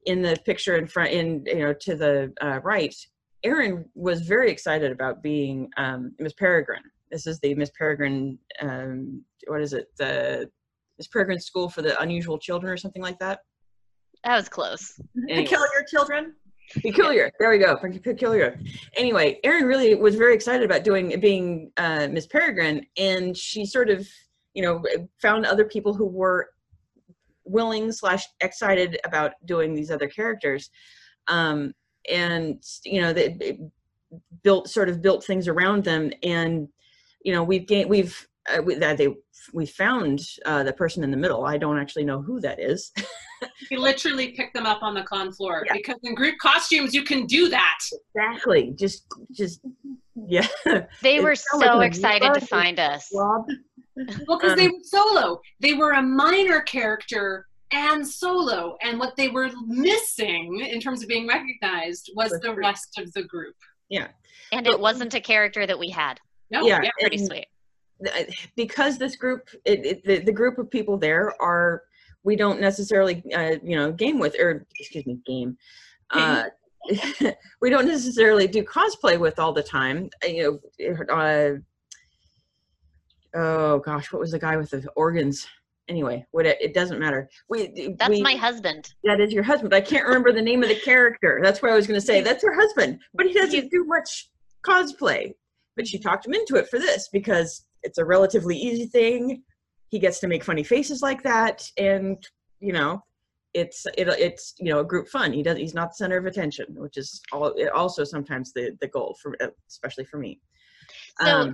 [0.06, 2.96] in the picture in front in you know to the uh, right
[3.44, 6.84] Erin was very excited about being um, Miss Peregrine.
[7.12, 9.88] This is the Miss Peregrine, um, what is it?
[9.98, 10.50] The
[10.98, 13.40] Miss Peregrine School for the Unusual Children or something like that.
[14.24, 15.00] That was close.
[15.30, 15.44] Anyway.
[15.44, 16.34] Peculiar children.
[16.82, 17.30] Peculiar.
[17.40, 17.76] There we go.
[17.76, 18.58] Pe- Peculiar.
[18.96, 23.90] Anyway, Erin really was very excited about doing being uh, Miss Peregrine, and she sort
[23.90, 24.08] of,
[24.54, 24.84] you know,
[25.22, 26.50] found other people who were
[27.46, 30.70] willing slash excited about doing these other characters,
[31.28, 31.74] um,
[32.10, 33.60] and you know, they, they
[34.44, 36.68] built sort of built things around them, and
[37.24, 39.10] you know, we've gained we've uh, we, that they
[39.54, 41.46] we found uh, the person in the middle.
[41.46, 42.92] I don't actually know who that is.
[43.70, 45.74] He literally picked them up on the con floor Yeah.
[45.74, 47.78] because in group costumes you can do that.
[48.16, 48.74] exactly.
[48.78, 49.60] Just just
[50.16, 50.48] yeah.
[51.02, 53.10] They were sounded so excited to find us.
[53.14, 53.46] Rob.
[54.28, 55.42] Well, because they Um, were solo.
[55.60, 58.78] They were a minor character and solo.
[58.82, 62.58] And what they were missing in terms of being recognized was Was the group.
[62.58, 63.56] rest of the group.
[63.90, 64.08] Yeah.
[64.52, 66.20] And it wasn't a character that we had.
[66.52, 66.82] No, Yeah.
[66.84, 66.90] yeah.
[67.00, 67.48] Pretty And- sweet.
[68.56, 71.84] because this group it, it, the, the group of people there are
[72.24, 75.58] we don't necessarily uh, you know game with or excuse me game
[76.10, 76.44] uh,
[77.62, 81.52] we don't necessarily do cosplay with all the time Uh, you know uh,
[83.36, 85.48] oh gosh what was the guy with the organs?
[85.90, 87.30] Anyway what it, it doesn't matter.
[87.50, 88.94] We That's we, my husband.
[89.04, 91.40] that is your husband i can't remember the name of the character.
[91.44, 94.30] That's what i was going to say that's her husband but he doesn't do much
[94.66, 95.34] cosplay.
[95.76, 99.44] But she talked him into it for this because it's a relatively easy thing.
[99.90, 102.26] He gets to make funny faces like that and
[102.60, 103.04] you know
[103.54, 105.34] it's it, it's you know a group fun.
[105.34, 108.88] He does he's not the center of attention which is all, also sometimes the the
[108.88, 109.36] goal for
[109.68, 110.40] especially for me.
[111.22, 111.54] So Um,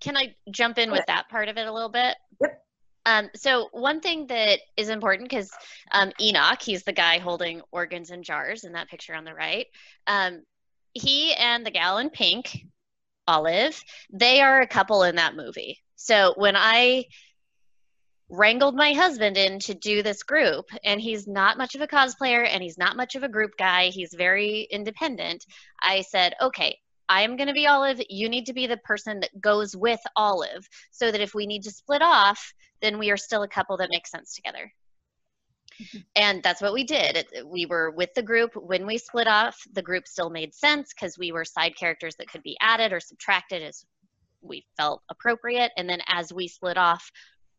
[0.00, 2.16] can I jump in with that part of it a little bit?
[2.40, 2.64] Yep.
[3.06, 5.50] Um, so one thing that is important because
[5.92, 9.66] um, Enoch, he's the guy holding organs in jars in that picture on the right.
[10.06, 10.42] Um,
[10.92, 12.64] he and the gal in pink,
[13.26, 13.82] Olive,
[14.12, 15.78] they are a couple in that movie.
[15.96, 17.06] So when I
[18.28, 22.46] wrangled my husband in to do this group, and he's not much of a cosplayer
[22.48, 25.44] and he's not much of a group guy, he's very independent.
[25.82, 26.78] I said, okay,
[27.10, 28.00] I am going to be Olive.
[28.08, 31.64] You need to be the person that goes with Olive so that if we need
[31.64, 34.72] to split off, then we are still a couple that makes sense together.
[36.14, 37.16] And that's what we did.
[37.16, 38.54] It, we were with the group.
[38.54, 42.30] When we split off, the group still made sense because we were side characters that
[42.30, 43.84] could be added or subtracted as
[44.40, 45.72] we felt appropriate.
[45.76, 47.10] And then as we split off,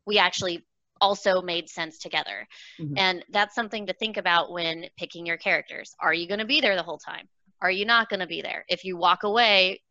[0.06, 0.66] we actually
[1.02, 2.48] also made sense together.
[2.80, 2.94] Mhm.
[2.98, 5.94] And that's something to think about when picking your characters.
[6.00, 7.28] Are you going to be there the whole time?
[7.62, 8.66] Are you not going to be there?
[8.70, 9.82] If you walk away,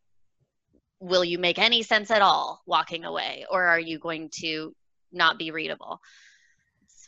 [0.99, 3.45] will you make any sense at all walking away?
[3.49, 4.75] Or are you going to
[5.11, 5.99] not be readable?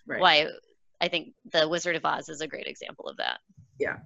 [0.07, 0.21] Right.
[0.21, 0.47] Why
[1.01, 3.39] I think The Wizard of Oz is a great example of that.
[3.79, 3.97] Yeah.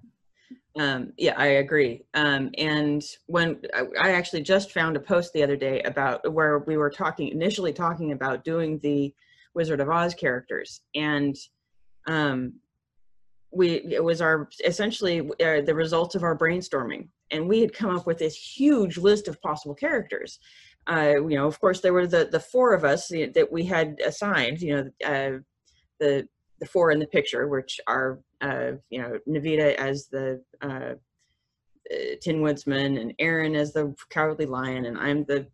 [0.80, 2.04] Um, yeah, I agree.
[2.14, 6.60] Um, and when I, I actually just found a post the other day about where
[6.60, 9.14] we were talking initially talking about doing the
[9.56, 11.36] Wizard of Oz characters, and
[12.08, 12.54] um,
[13.52, 17.96] we it was our essentially uh, the result of our brainstorming, and we had come
[17.96, 20.40] up with this huge list of possible characters.
[20.90, 24.00] Uh, you know, of course, there were the the four of us that we had
[24.06, 24.62] assigned.
[24.62, 25.40] You know, uh,
[26.00, 26.28] the
[26.60, 30.94] the four in the picture, which are uh, you know Navita as the uh,
[31.92, 35.48] uh, Tin Woodsman, and Erin as the Cowardly Lion, and I'm the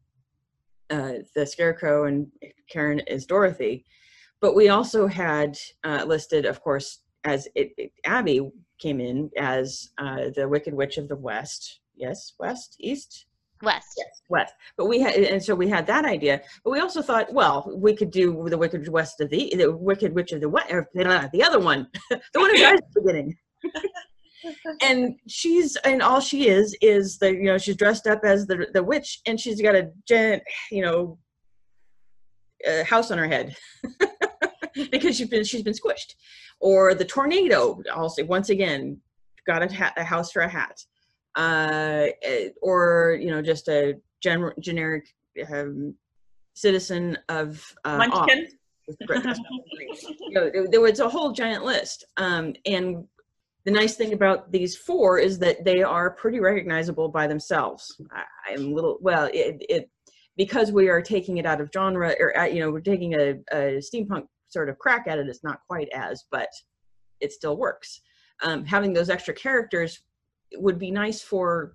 [0.89, 2.27] uh, the Scarecrow, and
[2.69, 3.85] Karen is Dorothy.
[4.41, 9.89] But we also had uh, listed, of course, as it, it, Abby came in as
[9.97, 11.79] uh, the Wicked Witch of the West.
[11.95, 13.25] Yes, West, East,
[13.63, 13.95] West.
[13.97, 14.53] Yes, West.
[14.77, 16.41] But we had, and so we had that idea.
[16.63, 20.13] But we also thought, well, we could do the Wicked West of the, the Wicked
[20.13, 23.01] Witch of the West, or uh, the other one, the one who dies at the
[23.01, 23.35] beginning.
[24.83, 28.67] and she's, and all she is, is the, you know, she's dressed up as the
[28.73, 31.17] the witch, and she's got a giant, you know,
[32.67, 33.55] uh, house on her head
[34.91, 36.15] because she's been she's been squished.
[36.59, 38.99] Or the tornado, also once again,
[39.45, 40.77] got a, hat, a house for a hat
[41.35, 45.05] uh, eh, or you know just a gen- generic
[45.51, 45.95] um,
[46.53, 48.47] citizen of uh, Munchkin.
[48.99, 53.05] you know, there, was a whole giant list, um, and
[53.65, 57.95] the nice thing about these four is that they are pretty recognizable by themselves.
[58.11, 59.89] I, I'm a little well, it, it
[60.35, 63.35] because we are taking it out of genre, or uh, you know, we're taking a,
[63.51, 65.27] a steampunk sort of crack at it.
[65.27, 66.49] It's not quite as, but
[67.19, 68.01] it still works.
[68.43, 69.99] Um, having those extra characters
[70.55, 71.73] would be nice for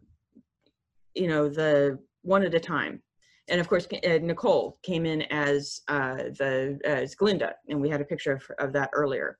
[1.14, 3.02] you know the one at a time
[3.48, 8.00] and of course uh, nicole came in as uh, the as glinda and we had
[8.00, 9.36] a picture of, of that earlier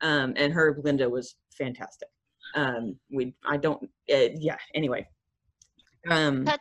[0.00, 2.08] um, and her glinda was fantastic
[2.54, 3.82] um, we i don't
[4.14, 5.06] uh, yeah anyway
[6.08, 6.60] um, That-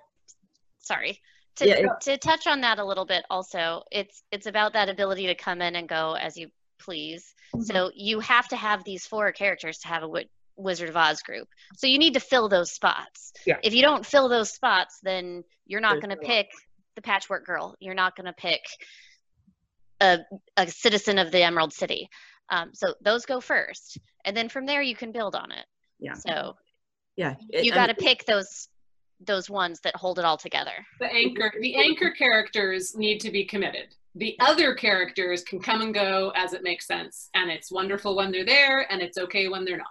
[0.80, 1.22] Sorry.
[1.60, 4.90] To, Yeah, it- to touch on that a little bit also, it's it's about that
[4.90, 7.34] ability to come in and go as you please.
[7.56, 7.64] Mm-hmm.
[7.64, 10.10] So you have to have these four characters to have a
[10.56, 11.48] Wizard of Oz group.
[11.78, 13.34] So you need to fill those spots.
[13.46, 13.58] Yeah.
[13.64, 16.48] If you don't fill those spots, then you're not going to pick
[16.96, 17.76] the Patchwork Girl.
[17.80, 18.62] You're not going to pick
[20.02, 20.20] a,
[20.58, 22.10] a citizen of the Emerald City.
[22.50, 25.66] Um, so those go first, and then from there you can build on it.
[26.00, 26.56] yeah So
[27.16, 28.68] yeah you got to pick those
[29.20, 30.72] those ones that hold it all together.
[31.00, 33.96] The anchor, the anchor characters need to be committed.
[34.16, 38.32] The other characters can come and go as it makes sense, and it's wonderful when
[38.32, 39.88] they're there, and it's okay when they're not.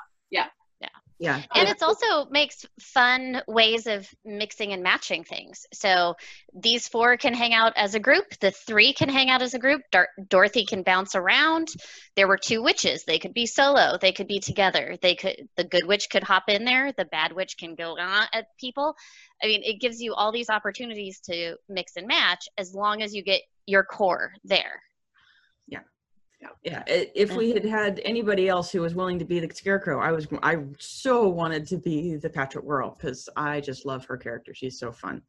[1.18, 1.42] Yeah.
[1.54, 5.66] And it's also makes fun ways of mixing and matching things.
[5.72, 6.14] So
[6.54, 9.58] these four can hang out as a group the three can hang out as a
[9.58, 11.68] group Dor- dorothy can bounce around.
[12.14, 13.04] There were two witches.
[13.04, 13.98] They could be solo.
[14.00, 14.96] They could be together.
[15.00, 16.92] They could the good witch could hop in there.
[16.92, 18.94] The bad witch can go on at people.
[19.42, 23.14] I mean it gives you all these opportunities to mix and match as long as
[23.14, 24.82] you get your core there
[26.62, 30.12] yeah if we had had anybody else who was willing to be the scarecrow i
[30.12, 34.54] was i so wanted to be the patchwork girl because i just love her character
[34.54, 35.22] she's so fun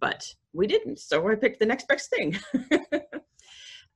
[0.00, 2.36] but we didn't so i picked the next best thing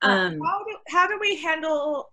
[0.01, 2.11] um how, do, how do we handle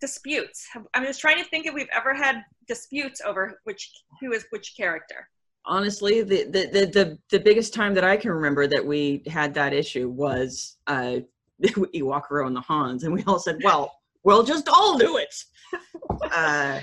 [0.00, 0.68] disputes?
[0.94, 3.90] I'm just trying to think if we've ever had disputes over which
[4.20, 5.28] who is which character.
[5.64, 9.54] honestly the, the the the the biggest time that i can remember that we had
[9.54, 11.16] that issue was uh
[11.62, 15.34] Iwakuro and the Hans, and we all said, "Well, we'll just all do it."
[16.32, 16.80] Uh,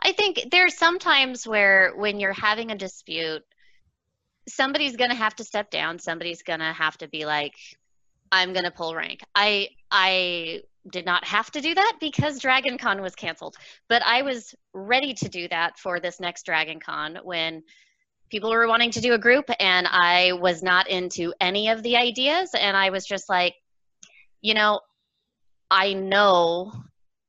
[0.00, 3.42] I think there's some times where when you're having a dispute,
[4.48, 5.98] somebody's going to have to step down.
[5.98, 7.54] Somebody's going to have to be like,
[8.30, 9.20] I'm going to pull rank.
[9.34, 13.56] I I did not have to do that because Dragon Con was canceled,
[13.88, 17.62] but I was ready to do that for this next Dragon Con when
[18.30, 21.96] people were wanting to do a group and I was not into any of the
[21.96, 23.54] ideas and I was just like,
[24.40, 24.80] you know,
[25.72, 26.70] I know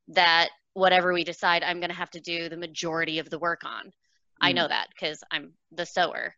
[0.09, 3.61] that whatever we decide, I'm going to have to do the majority of the work
[3.63, 3.93] on.
[4.41, 6.35] I know that because I'm the sewer.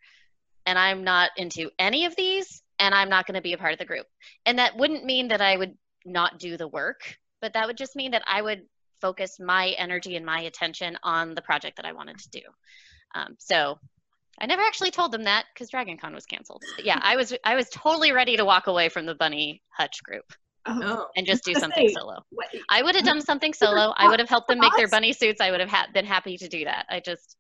[0.68, 3.74] And I'm not into any of these, and I'm not going to be a part
[3.74, 4.06] of the group.
[4.46, 7.96] And that wouldn't mean that I would not do the work, but that would just
[7.96, 8.62] mean that I would
[9.02, 12.42] focus my energy and my attention on the project that I wanted to do.
[13.16, 13.80] Um, so
[14.40, 16.64] I never actually told them that because Dragon Con was canceled.
[16.76, 20.04] But yeah, I was I was totally ready to walk away from the Bunny Hutch
[20.04, 20.26] group
[20.68, 22.24] oh, and just do something say, solo.
[22.32, 23.94] What- I would have done something solo.
[23.98, 25.42] I would have helped them make their bunny suits.
[25.42, 26.86] I would have ha- been happy to do that.
[26.90, 27.36] I just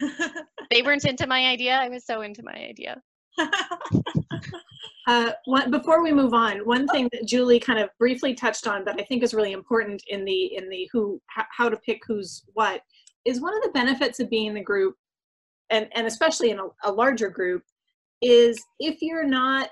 [0.70, 1.74] they weren't into my idea.
[1.74, 3.00] I was so into my idea.
[5.08, 8.84] Uh, one, before we move on, one thing that Julie kind of briefly touched on
[8.84, 12.02] that I think is really important in the in the who how, how to pick
[12.06, 12.82] who's what
[13.24, 14.94] is one of the benefits of being in the group,
[15.70, 17.64] and and especially in a, a larger group,
[18.20, 19.70] is if you're not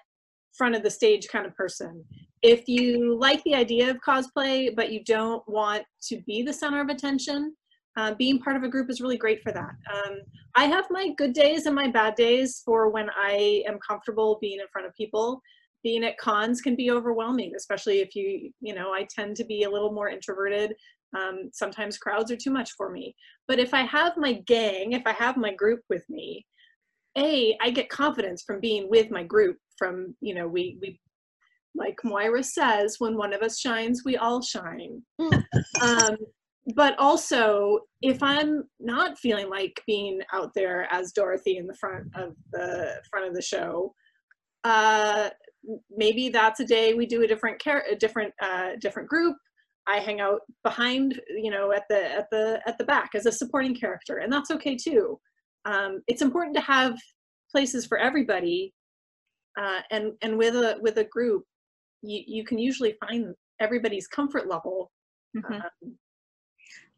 [0.52, 2.04] front of the stage kind of person,
[2.42, 6.80] if you like the idea of cosplay but you don't want to be the center
[6.80, 7.54] of attention,
[7.96, 9.72] uh, being part of a group is really great for that.
[9.92, 10.20] Um,
[10.54, 14.60] I have my good days and my bad days for when I am comfortable being
[14.60, 15.42] in front of people.
[15.82, 19.64] Being at cons can be overwhelming, especially if you, you know, I tend to be
[19.64, 20.74] a little more introverted.
[21.18, 23.16] Um, sometimes crowds are too much for me.
[23.48, 26.46] But if I have my gang, if I have my group with me,
[27.18, 29.56] a I get confidence from being with my group.
[29.76, 31.00] From you know we we
[31.74, 35.02] like Moira says, when one of us shines, we all shine.
[35.20, 36.16] um,
[36.74, 42.06] but also, if I'm not feeling like being out there as Dorothy in the front
[42.14, 43.94] of the front of the show,
[44.64, 45.30] uh,
[45.90, 49.36] maybe that's a day we do a different care, a different uh, different group.
[49.86, 53.32] I hang out behind, you know, at the at the at the back as a
[53.32, 55.18] supporting character, and that's okay too.
[55.64, 56.98] Um, it's important to have
[57.50, 58.74] places for everybody,
[59.58, 61.44] uh, and and with a with a group,
[62.02, 64.90] you you can usually find everybody's comfort level.
[65.36, 65.64] Mhm.
[65.64, 65.98] Um,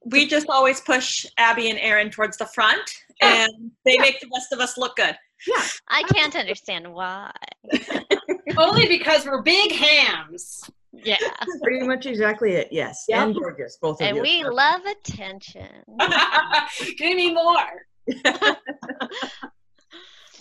[0.04, 3.46] We just always push Abby and Erin towards the front, Yeah.
[3.46, 4.00] and they Yeah.
[4.02, 5.16] make the rest of us look good.
[5.46, 7.30] yeah, I can't understand why.
[8.56, 10.68] Only because we're big hams.
[10.92, 11.16] Yeah.
[11.62, 12.68] Pretty much exactly it.
[12.72, 13.04] Yes.
[13.08, 13.18] Yep.
[13.26, 14.22] And gorgeous, both of And you.
[14.22, 15.84] we love attention.
[16.98, 17.86] Give me more.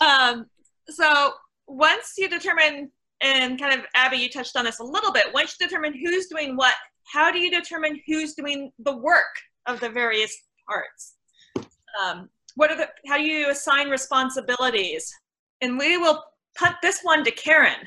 [0.00, 0.46] Um,
[0.88, 1.34] so
[1.66, 2.90] once you determine,
[3.22, 5.26] and kind of Abby, you touched on this a little bit.
[5.32, 6.74] Once you determine who's doing what,
[7.12, 9.34] how do you determine who's doing the work
[9.66, 10.36] of the various
[10.68, 11.14] parts?
[12.02, 12.88] Um, what are the?
[13.06, 15.12] How do you assign responsibilities?
[15.60, 16.22] And we will
[16.56, 17.86] put this one to Karen.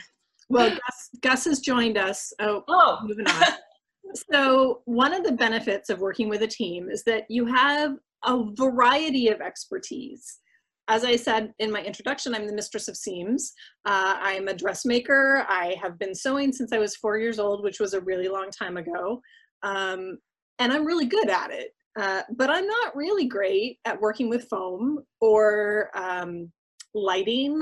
[0.49, 2.33] well, Gus, Gus has joined us.
[2.39, 3.43] Oh, Oh, moving on.
[4.31, 8.43] so one of the benefits of working with a team is that you have a
[8.53, 10.39] variety of expertise.
[10.87, 13.53] As I said in my introduction, I'm the mistress of seams.
[13.85, 15.45] Uh, I'm a dressmaker.
[15.49, 18.51] I have been sewing since I was four years old, which was a really long
[18.51, 19.19] time ago.
[19.63, 20.19] Um,
[20.59, 21.71] and I'm really good at it.
[21.99, 26.51] Uh, but I'm not really great at working with foam or um,
[26.93, 27.61] lighting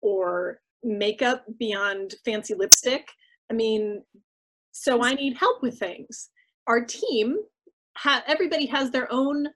[0.00, 3.08] or makeup beyond fancy lipstick.
[3.50, 4.02] I mean,
[4.72, 6.30] so I need help with things.
[6.68, 7.38] Our team,
[7.98, 9.48] ha- everybody has their own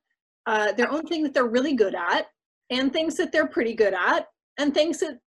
[0.46, 2.26] uh, their own thing that they're really good at,
[2.70, 4.26] and things that they're pretty good at,
[4.58, 5.18] and things that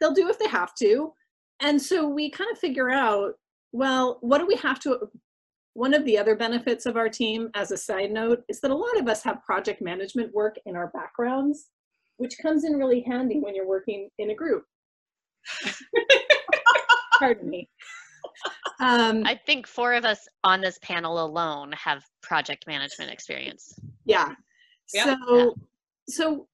[0.00, 1.12] they'll do if they have to.
[1.60, 3.34] And so we kind of figure out,
[3.72, 4.98] well, what do we have to?
[5.74, 8.76] One of the other benefits of our team, as a side note, is that a
[8.76, 11.66] lot of us have project management work in our backgrounds,
[12.18, 14.64] which comes in really handy when you're working in a group.
[17.18, 17.68] Pardon me.
[18.80, 23.78] Um, I think four of us on this panel alone have project management experience.
[24.04, 24.34] yeah.
[24.92, 25.18] Yep.
[25.26, 25.54] So,
[26.08, 26.48] so po-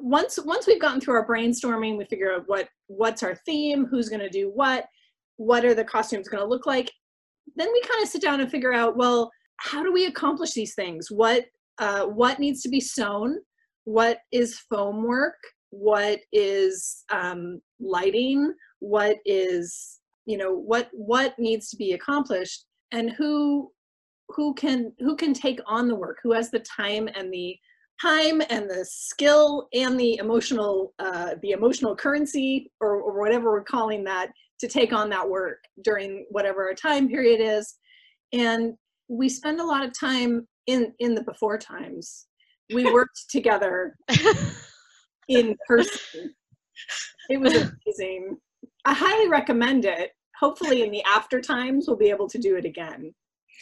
[0.00, 4.08] once once we've gotten through our brainstorming, we figure out what what's our theme, who's
[4.08, 4.84] going to do what,
[5.36, 6.90] what are the costumes going to look like.
[7.56, 10.74] Then we kind of sit down and figure out, well, how do we accomplish these
[10.74, 11.10] things?
[11.10, 11.44] What
[11.78, 13.38] uh, what needs to be sewn?
[13.84, 15.36] What is foam work?
[15.70, 18.52] What is um, lighting?
[18.80, 22.66] What is you know what what needs to be accomplished?
[22.92, 23.70] And who
[24.28, 26.18] who can who can take on the work?
[26.22, 27.56] Who has the time and the
[28.00, 33.64] time and the skill and the emotional uh, the emotional currency or, or whatever we're
[33.64, 37.74] calling that to take on that work during whatever our time period is.
[38.32, 38.74] And
[39.08, 42.26] we spend a lot of time in in the before times.
[42.72, 43.96] We worked together
[45.28, 46.34] in person.
[47.28, 48.38] It was amazing.
[48.84, 50.10] I highly recommend it.
[50.40, 53.12] Hopefully in the after times we'll be able to do it again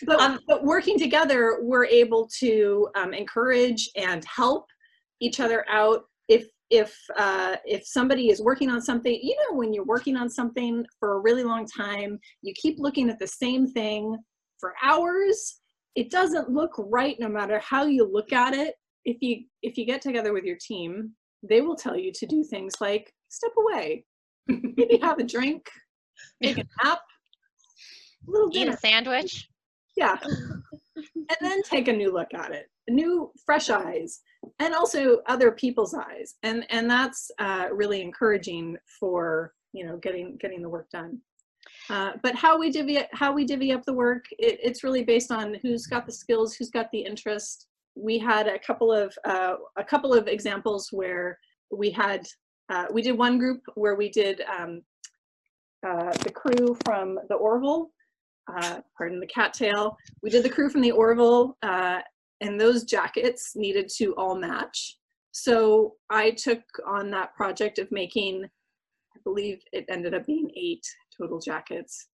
[0.07, 4.67] but, Um, but working together we're able to um, encourage and help
[5.21, 6.05] each other out.
[6.29, 10.31] If if uh, if somebody is working on something you know when you're working on
[10.31, 14.17] something for a really long time you keep looking at the same thing
[14.59, 15.61] for hours
[15.97, 18.75] it doesn't look right no matter how you look at it.
[19.05, 21.13] If you if you get together with your team
[21.49, 24.05] they will tell you to do things like step away
[24.47, 25.69] maybe have a drink
[26.43, 27.01] take a nap
[28.29, 28.73] a little Eat dinner.
[28.75, 29.50] a sandwich.
[30.01, 30.17] Yeah.
[30.97, 32.69] And then take a new look at it.
[32.89, 34.21] New fresh eyes.
[34.59, 36.35] And also other people's eyes.
[36.43, 41.19] And and that's uh, really encouraging for you know getting getting the work done.
[41.89, 45.31] Uh, but how we divvy how we divvy up the work it, it's really based
[45.31, 47.69] on who's got the skills who's got the interest.
[47.95, 51.39] We had a couple of uh, a couple of examples where
[51.71, 52.27] we had
[52.69, 54.83] uh, we did one group where we did um,
[55.87, 57.91] uh, the crew from the Orville
[58.57, 59.97] uh, pardon the cattail.
[60.23, 62.01] We did the crew from the Orville, uh,
[62.41, 64.97] and those jackets needed to all match.
[65.33, 70.85] So I took on that project of making, I believe it ended up being eight
[71.17, 72.09] total jackets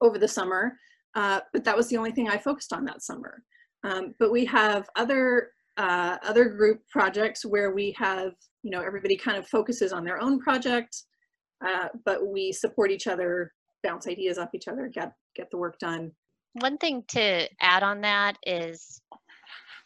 [0.00, 0.76] over the summer.
[1.14, 3.42] Uh, but that was the only thing I focused on that summer.
[3.84, 8.32] Um, but we have other uh, other group projects where we have,
[8.64, 11.04] you know, everybody kind of focuses on their own project,
[11.64, 13.52] uh, but we support each other,
[13.82, 16.12] bounce ideas off each other, get get the work done.
[16.54, 19.00] one thing to add on that is,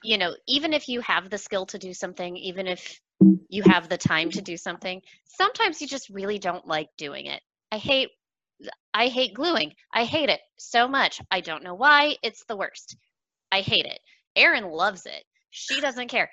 [0.02, 3.00] you know, even if you have the skill to do something, even if
[3.48, 7.40] you have the time to do something, sometimes you just really don't like doing it.
[7.70, 8.10] I hate
[8.94, 9.72] I hate gluing.
[9.92, 11.20] I hate it so much.
[11.30, 12.16] I don't know why.
[12.22, 12.96] It's the worst.
[13.50, 13.98] I hate it.
[14.36, 15.24] Erin loves it.
[15.50, 16.30] She doesn't care.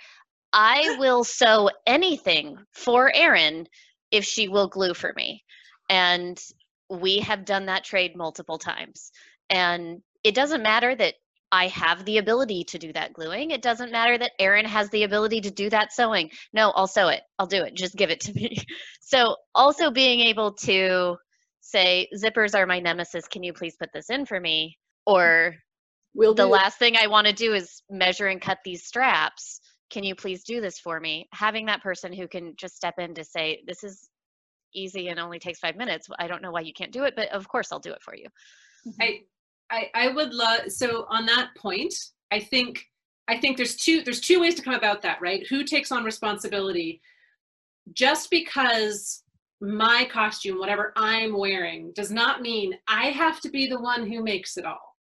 [0.53, 3.67] I will sew anything for Erin
[4.11, 5.43] if she will glue for me.
[5.89, 6.39] And
[6.89, 9.11] we have done that trade multiple times.
[9.49, 11.15] And it doesn't matter that
[11.51, 13.51] I have the ability to do that gluing.
[13.51, 16.29] It doesn't matter that Erin has the ability to do that sewing.
[16.53, 17.21] No, I'll sew it.
[17.39, 17.73] I'll do it.
[17.73, 18.57] Just give it to me.
[19.01, 21.17] So also being able to
[21.61, 23.27] say, zippers are my nemesis.
[23.27, 24.77] Can you please put this in for me?
[25.07, 25.55] Or
[26.13, 29.61] We'll the do- last thing I want to do is measure and cut these straps.
[29.89, 31.27] Can you please do this for me?
[31.33, 34.07] Having that person who can just step in to say, this is
[34.73, 36.07] easy and only takes five minutes.
[36.19, 38.15] I don't know why you can't do it, but of course I'll do it for
[38.15, 38.27] you.
[38.99, 39.23] I, mm-hmm.
[39.71, 41.93] I, I would love, so on that point,
[42.31, 42.85] I think,
[43.27, 45.45] I think there's two, there's two ways to come about that, right?
[45.47, 47.01] Who takes on responsibility?
[47.93, 49.23] Just because
[49.61, 54.23] my costume, whatever I'm wearing, does not mean I have to be the one who
[54.23, 54.95] makes it all.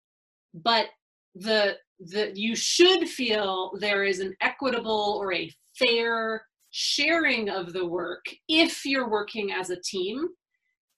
[0.53, 0.87] But
[1.35, 7.85] the, the, you should feel there is an equitable or a fair sharing of the
[7.85, 10.27] work if you're working as a team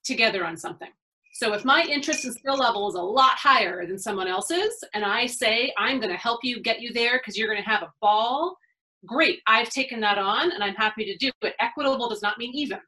[0.03, 0.89] together on something.
[1.34, 5.05] So if my interest and skill level is a lot higher than someone else's, and
[5.05, 7.84] I say, I'm going to help you get you there because you're going to have
[7.84, 8.57] a ball,
[9.05, 9.39] great.
[9.47, 11.55] I've taken that on and I'm happy to do it.
[11.59, 12.80] Equitable does not mean even.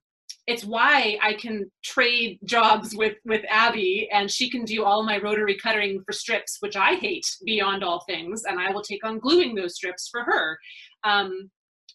[0.45, 5.17] It's why I can trade jobs with, with Abby and she can do all my
[5.19, 9.19] rotary cutting for strips, which I hate beyond all things, and I will take on
[9.19, 10.59] gluing those strips for her.
[11.05, 11.49] Um,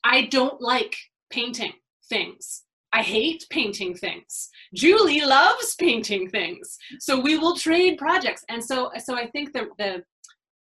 [0.04, 0.96] I don't like
[1.30, 1.72] painting
[2.08, 2.64] things.
[2.92, 4.48] I hate painting things.
[4.74, 6.78] Julie loves painting things.
[7.00, 8.44] So we will trade projects.
[8.48, 10.02] And so so I think the the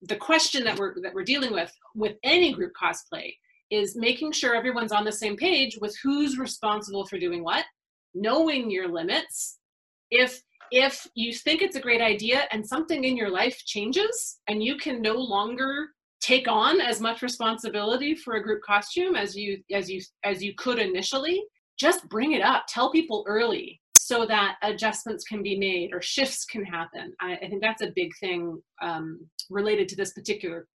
[0.01, 3.33] the question that we're that we're dealing with with any group cosplay
[3.69, 7.65] is making sure everyone's on the same page with who's responsible for doing what,
[8.13, 9.59] knowing your limits.
[10.09, 14.61] If if you think it's a great idea and something in your life changes and
[14.63, 15.89] you can no longer
[16.21, 20.53] take on as much responsibility for a group costume as you as you as you
[20.55, 21.43] could initially
[21.79, 22.65] just bring it up.
[22.67, 27.13] Tell people early so that adjustments can be made or shifts can happen.
[27.19, 30.67] I, I think that's a big thing um, related to this particular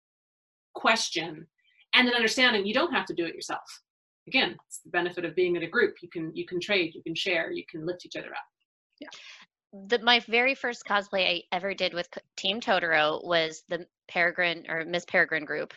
[0.75, 1.47] question.
[1.95, 3.61] And an understanding you don't have to do it yourself.
[4.29, 5.97] Again it's the benefit of being in a group.
[6.03, 8.45] You can you can trade you can share you can lift each other up.
[9.01, 9.09] Yeah.
[9.89, 14.85] The, my very first cosplay I ever did with Team Totoro was the Peregrine or
[14.85, 15.73] Miss Peregrine group.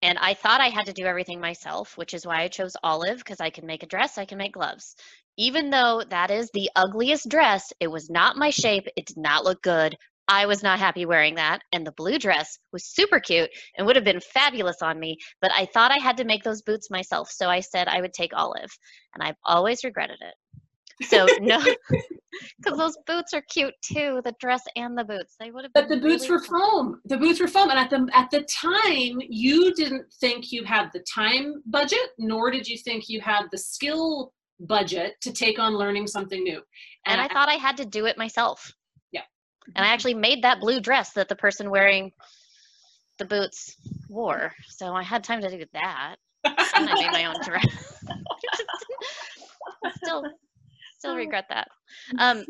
[0.00, 3.18] And I thought I had to do everything myself, which is why I chose olive
[3.18, 4.96] because I can make a dress, I can make gloves.
[5.36, 9.44] Even though that is the ugliest dress, it was not my shape, it did not
[9.44, 9.96] look good.
[10.28, 11.62] I was not happy wearing that.
[11.72, 15.50] And the blue dress was super cute and would have been fabulous on me, but
[15.52, 17.30] I thought I had to make those boots myself.
[17.30, 18.70] So I said I would take olive.
[19.14, 20.61] And I've always regretted it.
[21.02, 21.58] So no,
[22.58, 24.20] because those boots are cute too.
[24.24, 25.36] The dress and the boots.
[25.38, 25.72] They would have.
[25.72, 26.60] but the boots really were fun.
[26.60, 30.64] foam the boots were foam and at the at the time you didn't think you
[30.64, 35.58] had the time budget nor did you think you had the skill budget to take
[35.58, 36.60] on learning something new
[37.06, 38.72] And I thought I had to do it myself.
[39.10, 39.22] Yeah.
[39.66, 39.94] And I mm-hmm.
[39.94, 42.12] actually made that blue dress that the person wearing
[43.18, 43.76] the boots
[44.08, 44.52] wore.
[44.68, 46.16] So I had time to do that.
[46.44, 47.66] And I made my own dress.
[50.02, 50.24] still,
[51.02, 51.68] still regret that.
[52.18, 52.44] Um,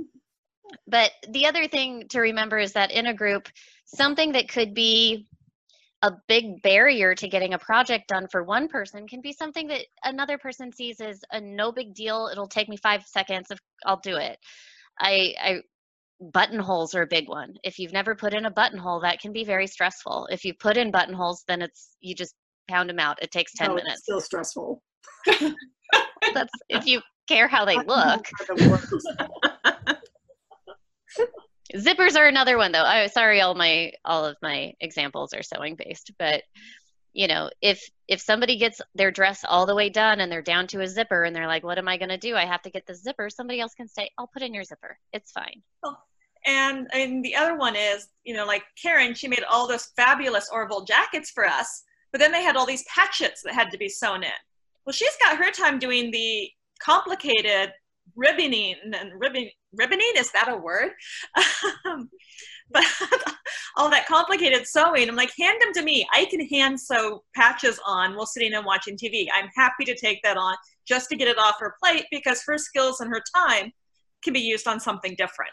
[0.87, 3.49] but the other thing to remember is that in a group,
[3.85, 5.27] something that could be
[6.03, 9.85] a big barrier to getting a project done for one person can be something that
[10.05, 12.29] another person sees as a no big deal.
[12.31, 13.51] It'll take me five seconds.
[13.51, 14.39] If I'll do it.
[14.99, 15.61] I, I
[16.21, 17.55] buttonholes are a big one.
[17.63, 20.29] If you've never put in a buttonhole, that can be very stressful.
[20.31, 22.35] If you put in buttonholes, then it's you just
[22.69, 23.23] pound them out.
[23.23, 24.03] It takes ten No, it's minutes.
[24.03, 24.83] Still stressful.
[26.35, 27.01] That's if you
[27.33, 28.29] care how they look.
[28.49, 28.93] Are the worst.
[31.75, 32.85] Zippers are another one though.
[32.85, 36.43] I sorry all my all of my examples are sewing based, but
[37.15, 40.67] you know, if if somebody gets their dress all the way done and they're down
[40.69, 42.37] to a zipper and they're like, "What am I going to do?
[42.37, 44.99] I have to get the zipper." Somebody else can say, "I'll put in your zipper.
[45.13, 45.63] It's fine."
[46.47, 50.49] And and the other one is, you know, like Karen, she made all those fabulous
[50.53, 53.89] Orville jackets for us, but then they had all these patchets that had to be
[53.89, 54.31] sewn in.
[54.85, 56.51] Well, she's got her time doing the
[56.85, 57.73] complicated
[58.19, 59.49] ribboning and ribbon
[59.81, 60.91] ribboning is that a word?
[61.85, 62.09] Um,
[62.71, 62.85] but
[63.77, 66.07] all that complicated sewing, I'm like, hand them to me.
[66.13, 69.27] I can hand sew patches on while sitting and watching TV.
[69.33, 70.55] I'm happy to take that on
[70.87, 73.73] just to get it off her plate because her skills and her time
[74.23, 75.53] can be used on something different.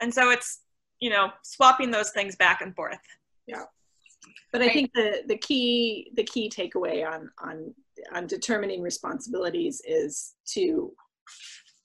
[0.00, 0.60] And so it's
[1.00, 2.98] you know, swapping those things back and forth.
[3.46, 3.64] Yeah.
[4.52, 7.74] But I think the, the key, the key takeaway on, on,
[8.14, 10.92] on determining responsibilities is to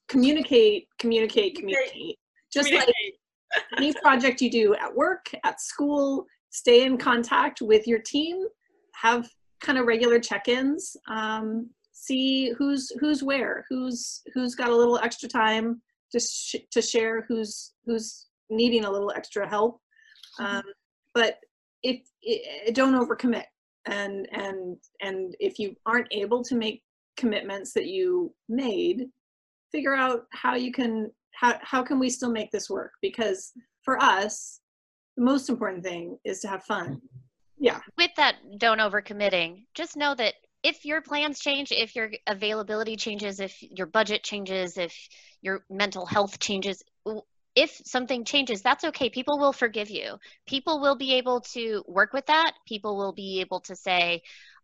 [0.07, 2.17] communicate, communicate, communicate.
[2.51, 2.89] Just like
[3.77, 8.45] any project you do at work, at school, stay in contact with your team,
[8.93, 9.29] have
[9.61, 15.29] kind of regular check-ins, um, see who's who's where, who's who's got a little extra
[15.29, 19.79] time to sh- to share, who's who's needing a little extra help.
[20.39, 20.63] Um,
[21.13, 21.37] but
[21.83, 22.01] if
[22.67, 23.45] i don't overcommit,
[23.85, 26.83] and and and if you aren't able to make
[27.17, 29.05] commitments that you made,
[29.71, 32.93] figure out how you can how how can we still make this work?
[33.01, 33.53] Because
[33.83, 34.59] for us
[35.17, 36.87] the most important thing is to have fun.
[36.87, 37.07] Mm-hmm.
[37.59, 37.79] Yeah.
[37.97, 39.65] with that don't overcommitting.
[39.75, 44.77] Just know that if your plans change if your availability changes if your budget changes
[44.77, 44.95] if
[45.41, 47.23] your mental health changes w-
[47.55, 49.09] if something changes that's okay.
[49.09, 50.17] People will forgive you.
[50.47, 52.53] People will be able to work with that.
[52.67, 54.21] People will be able to say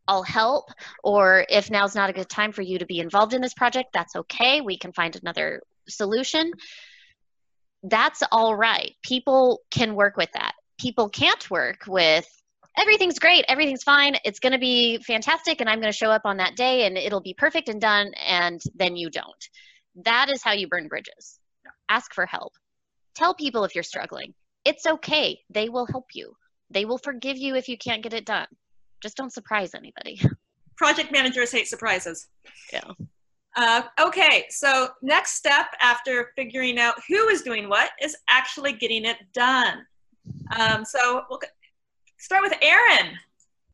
[0.09, 0.69] i'll help
[1.03, 3.89] or if now's not a good time for you to be involved in this project
[3.93, 4.61] that's okay.
[4.61, 6.51] We can find another solution.
[7.83, 8.93] That's all right.
[9.03, 10.53] People can work with that.
[10.79, 12.25] People can't work with
[12.79, 16.21] everything's great, everything's fine, it's going to be fantastic, and I'm going to show up
[16.25, 19.49] on that day and it'll be perfect and done, and then you don't.
[20.05, 21.39] That is how you burn bridges.
[21.89, 22.53] Ask for help.
[23.17, 24.35] Tell people if you're struggling.
[24.63, 25.39] It's okay.
[25.49, 26.35] They will help you.
[26.69, 28.45] They will forgive you if you can't get it done.
[29.01, 30.21] Just don't surprise anybody.
[30.77, 32.27] Project managers hate surprises.
[32.71, 32.91] Yeah.
[33.55, 39.03] Uh, okay, so next step after figuring out who is doing what is actually getting
[39.03, 39.79] it done.
[40.55, 41.39] Um, so we'll
[42.19, 43.13] start with Erin.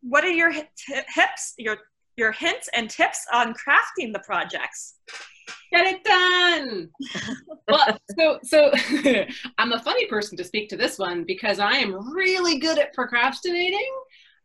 [0.04, 0.70] What are your hi-
[1.14, 1.80] hips, your
[2.18, 4.96] your hints and tips on crafting the projects?
[5.72, 6.90] Get it done.
[7.68, 8.72] well, so so
[9.58, 12.94] I'm a funny person to speak to this one because I am really good at
[12.94, 13.92] procrastinating,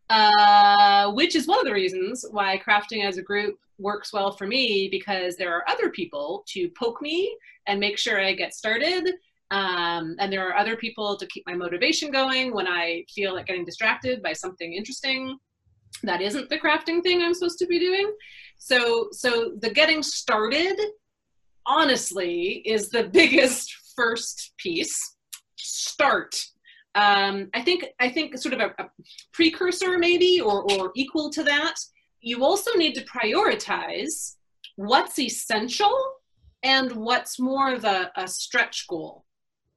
[0.09, 4.47] uh, which is one of the reasons why crafting as a group works well for
[4.47, 9.13] me because there are other people to poke me and make sure I get started.
[9.51, 13.47] Um, and there are other people to keep my motivation going when I feel like
[13.47, 15.39] getting distracted by something interesting
[16.03, 18.13] that isn't the crafting thing I'm supposed to be doing.
[18.59, 20.79] So, so the getting started
[21.67, 25.17] honestly is the biggest first piece.
[25.57, 26.35] Start.
[26.95, 28.89] Um, i think i think sort of a, a
[29.33, 31.75] precursor maybe or, or equal to that.
[32.21, 34.37] You also need to prioritize
[34.77, 35.97] what's essential
[36.65, 39.25] and what's more of a, a stretch goal.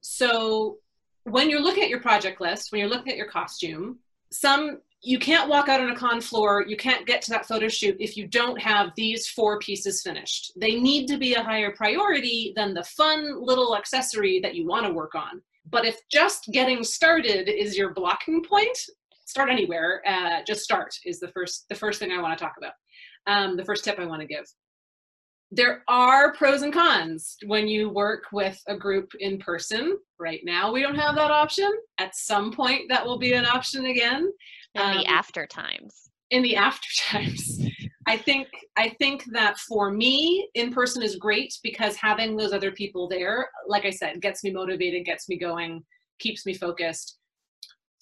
[0.00, 0.78] So
[1.24, 3.98] when you're looking at your project list when you're looking at your costume
[4.32, 7.68] some you can't walk out on a con floor you can't get to that photo
[7.68, 10.52] shoot if you don't have these four pieces finished.
[10.56, 14.86] They need to be a higher priority than the fun little accessory that you want
[14.86, 15.42] to work on.
[15.70, 18.78] But if just getting started is your blocking point
[19.24, 22.54] start anywhere uh, just start is the first the first thing i want to talk
[22.58, 22.72] about.
[23.26, 24.44] Um, the first tip i want to give
[25.54, 29.98] there are pros and cons when you work with a group in person.
[30.18, 31.70] Right now we don't have that option.
[31.98, 34.32] At some point that will be an option again.
[34.74, 36.08] In Um, the after times.
[36.30, 37.60] in the after times.
[38.06, 42.72] I think i think that for me in person is great because having those other
[42.72, 45.84] people there like i said gets me motivated gets me going
[46.18, 47.18] keeps me focused.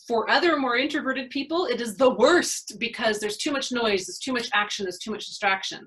[0.09, 4.18] For other more introverted people it is the worst because there's too much noise there's
[4.26, 5.80] too much action there's too much distraction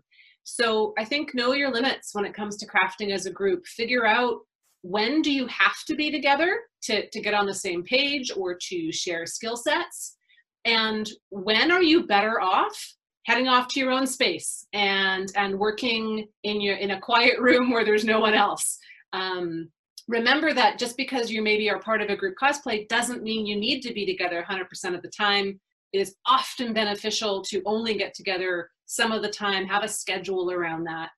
[0.43, 3.65] so i think know your limits when it comes to crafting as a group.
[3.65, 4.39] Figure out
[4.81, 8.57] when do you have to be together to, to get on the same page or
[8.69, 10.17] to share skill sets?
[10.65, 12.77] And when are you better off
[13.25, 17.71] heading off to your own space and and working in your in a quiet room
[17.71, 18.79] where there's no one else?
[19.13, 19.69] Um,
[20.07, 23.55] remember that just because you maybe are part of a group cosplay doesn't mean you
[23.55, 25.59] need to be together 100% of the time
[25.93, 30.51] it is often beneficial to only get together some of the time have a schedule
[30.51, 31.09] around that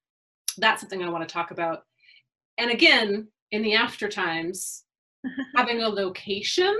[0.57, 1.83] that's something i want to talk about
[2.57, 4.83] and again in the after times
[5.55, 6.75] having a location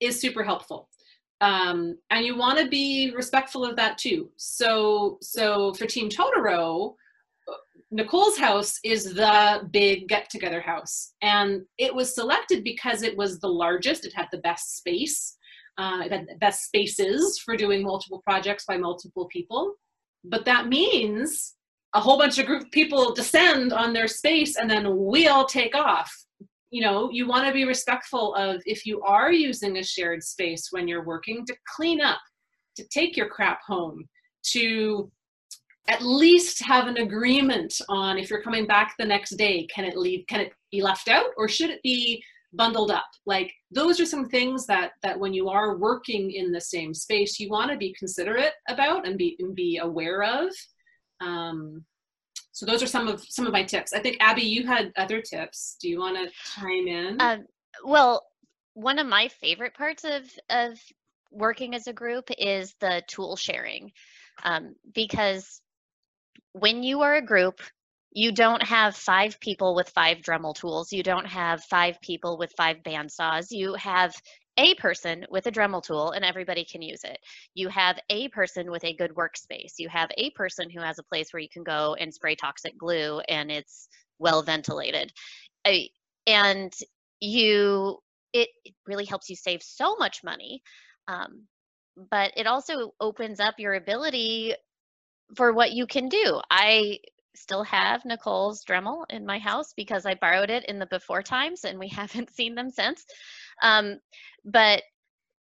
[0.00, 0.88] is super helpful
[1.40, 4.30] um, and you want to be respectful of that too.
[4.36, 6.94] So, so for Team Totoro,
[7.90, 13.48] Nicole's house is the big get-together house, and it was selected because it was the
[13.48, 14.04] largest.
[14.04, 15.35] It had the best space,
[15.78, 19.74] uh, it had best spaces for doing multiple projects by multiple people.
[20.24, 21.54] But that means
[21.94, 25.74] a whole bunch of group people descend on their space, and then we all take
[25.74, 26.12] off
[26.70, 30.68] you know you want to be respectful of if you are using a shared space
[30.70, 32.20] when you're working to clean up
[32.76, 34.04] to take your crap home
[34.42, 35.10] to
[35.88, 39.96] at least have an agreement on if you're coming back the next day can it
[39.96, 42.22] leave can it be left out or should it be
[42.56, 43.06] bundled up.
[43.26, 47.38] Like those are some things that that when you are working in the same space
[47.38, 50.50] you want to be considerate about and be and be aware of.
[51.20, 51.84] Um,
[52.52, 53.92] so those are some of some of my tips.
[53.92, 55.76] I think abby you had other tips.
[55.80, 57.20] Do you want to chime in?
[57.20, 57.44] Um,
[57.84, 58.24] well,
[58.74, 60.80] one of my favorite parts of of
[61.30, 63.92] working as a group is the tool sharing,
[64.44, 65.60] um, because
[66.52, 67.60] when you are a group,
[68.16, 70.90] you don't have five people with five Dremel tools.
[70.90, 73.48] You don't have five people with five bandsaws.
[73.50, 74.14] You have
[74.56, 77.18] a person with a Dremel tool and everybody can use it.
[77.52, 79.74] You have a person with a good workspace.
[79.76, 82.78] You have a person who has a place where you can go and spray toxic
[82.78, 83.86] glue and it's
[84.18, 85.12] well ventilated.
[86.26, 86.72] And
[87.20, 87.98] you
[88.32, 90.62] it, it really helps you save so much money
[91.06, 91.42] um,
[92.10, 94.54] but it also opens up your ability
[95.34, 96.98] for what you can do i
[97.36, 101.64] still have nicole's dremel in my house because i borrowed it in the before times
[101.64, 103.04] and we haven't seen them since
[103.62, 103.98] um,
[104.44, 104.82] but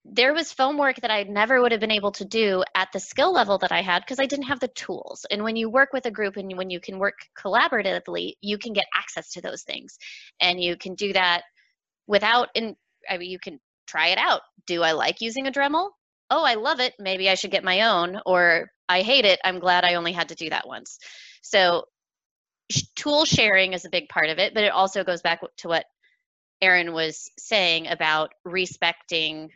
[0.04, 3.00] there was foam work that I never would have been able to do at the
[3.00, 5.24] skill level that I had because I didn't have the tools.
[5.30, 8.74] And when you work with a group and when you can work collaboratively, you can
[8.74, 9.96] get access to those things.
[10.40, 11.42] And you can do that
[12.06, 12.76] without in
[13.08, 14.42] I mean you can try it out.
[14.66, 15.90] Do I like using a Dremel?
[16.30, 16.94] Oh, I love it.
[16.98, 19.40] Maybe I should get my own or I hate it.
[19.42, 20.98] I'm glad I only had to do that once.
[21.44, 21.84] So
[22.96, 25.84] tool sharing is a big part of it, but it also goes back to what
[26.62, 29.50] Erin was saying about respecting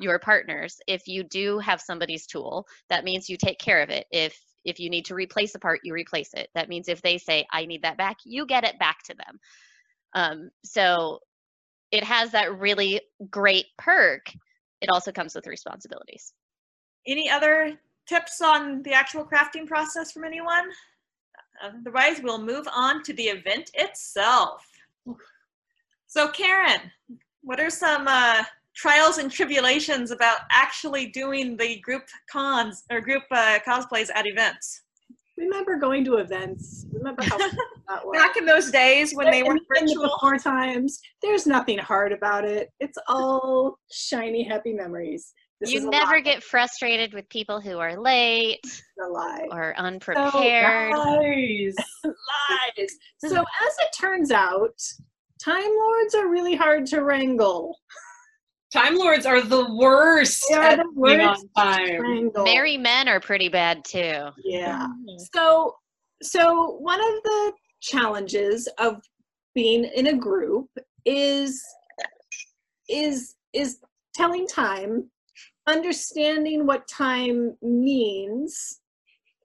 [0.00, 0.80] your partners.
[0.86, 4.06] If you do have somebody's tool, that means you take care of it.
[4.10, 6.48] If if you need to replace a part, you replace it.
[6.54, 9.40] That means if they say, I need that back, you get it back to them.
[10.14, 11.20] Um, so
[11.90, 13.00] it has that really
[13.30, 14.32] great perk.
[14.80, 16.32] It also comes with responsibilities.
[17.06, 20.64] Any other tips on the actual crafting process from anyone?
[21.62, 24.66] Otherwise, we'll move on to the event itself.
[26.06, 26.90] So, Karen,
[27.42, 28.44] what are some uh,
[28.74, 34.82] trials and tribulations about actually doing the group cons or group uh, cosplays at events?
[35.36, 36.86] Remember going to events?
[36.92, 38.16] Remember how that was?
[38.16, 42.44] Back in those days when they weren't in the before times, there's nothing hard about
[42.44, 42.70] it.
[42.80, 45.32] It's all shiny, happy memories.
[45.60, 48.60] This you never get frustrated with people who are late
[49.04, 49.48] a lie.
[49.50, 50.92] or So, unprepared.
[50.92, 52.96] lies, lies.
[53.18, 54.80] So as it turns out,
[55.42, 57.76] Time Lords are really hard to wrangle.
[58.72, 62.44] time lords are the worst They are at the worst on time Wrangle.
[62.44, 64.28] Merry men are pretty bad too.
[64.44, 64.86] Yeah.
[64.86, 65.24] Mm-hmm.
[65.34, 65.74] So,
[66.22, 69.00] so one of the challenges of
[69.54, 70.68] being in a group
[71.04, 71.62] is
[72.88, 73.78] is is
[74.14, 75.08] telling time,
[75.68, 78.80] understanding what time means,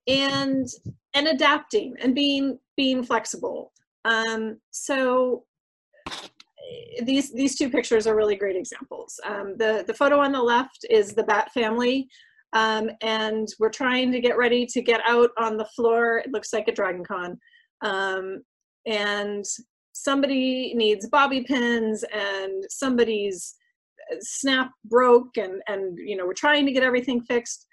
[0.07, 0.67] and
[1.13, 3.71] and adapting and being being flexible.
[4.05, 5.43] Um, so
[6.07, 9.19] eh, these these two pictures are really great examples.
[9.25, 12.07] Um, the the photo on the left is the Bat family
[12.53, 16.19] um, and we're trying to get ready to get out on the floor.
[16.19, 17.39] It looks like a Dragon Con.
[17.81, 18.43] Um,
[18.85, 19.43] and
[19.93, 23.55] somebody needs bobby pins and somebody's
[24.19, 27.65] snap broke and, and, you know, we're trying to get everything fixed.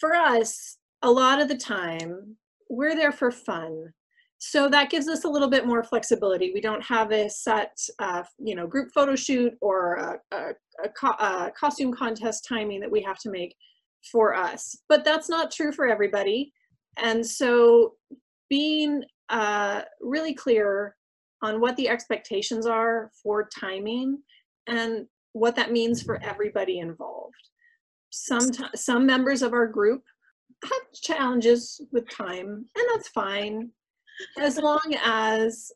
[0.00, 2.36] For us, a lot of the time,
[2.70, 3.92] we're there for fun.
[4.38, 6.52] So that gives us a little bit more flexibility.
[6.54, 10.50] We don't have a set, uh, you know, group photo shoot or a, a,
[10.84, 13.56] a, co- a costume contest timing that we have to make
[14.12, 14.76] for us.
[14.88, 16.52] But that's not true for everybody.
[17.02, 17.94] And so
[18.48, 20.94] being uh, really clear
[21.42, 24.18] on what the expectations are for timing
[24.68, 27.34] and what that means for everybody involved.
[28.10, 30.02] Some, ti- some members of our group
[30.64, 33.70] have challenges with time, and that's fine
[34.38, 35.70] as long as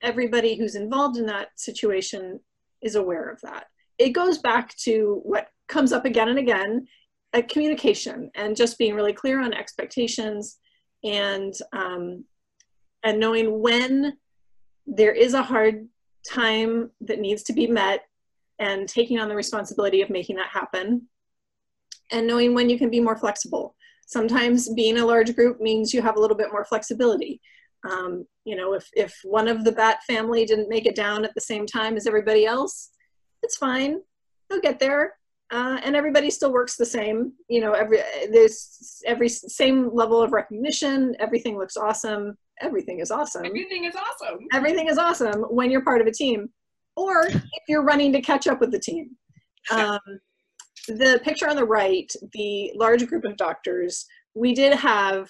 [0.00, 2.40] everybody who's involved in that situation
[2.82, 3.66] is aware of that.
[3.98, 6.86] It goes back to what comes up again and again
[7.34, 10.58] uh, communication and just being really clear on expectations
[11.04, 12.24] and um,
[13.04, 14.16] and knowing when
[14.86, 15.88] there is a hard
[16.28, 18.04] time that needs to be met
[18.62, 21.02] and taking on the responsibility of making that happen
[22.12, 23.74] and knowing when you can be more flexible
[24.06, 27.40] sometimes being a large group means you have a little bit more flexibility
[27.90, 31.34] um, you know if, if one of the bat family didn't make it down at
[31.34, 32.90] the same time as everybody else
[33.42, 34.00] it's fine
[34.48, 35.14] they'll get there
[35.50, 37.34] uh, and everybody still works the same.
[37.46, 37.98] You know, every
[38.32, 41.14] there's every same level of recognition.
[41.20, 42.38] Everything looks awesome.
[42.62, 43.44] Everything is awesome.
[43.44, 46.48] everything is awesome Everything is awesome when you're part of a team,
[46.96, 49.10] or if you're running to catch up with the team.
[49.70, 50.00] Um,
[50.88, 55.28] the picture on the right, the large group of doctors, we did have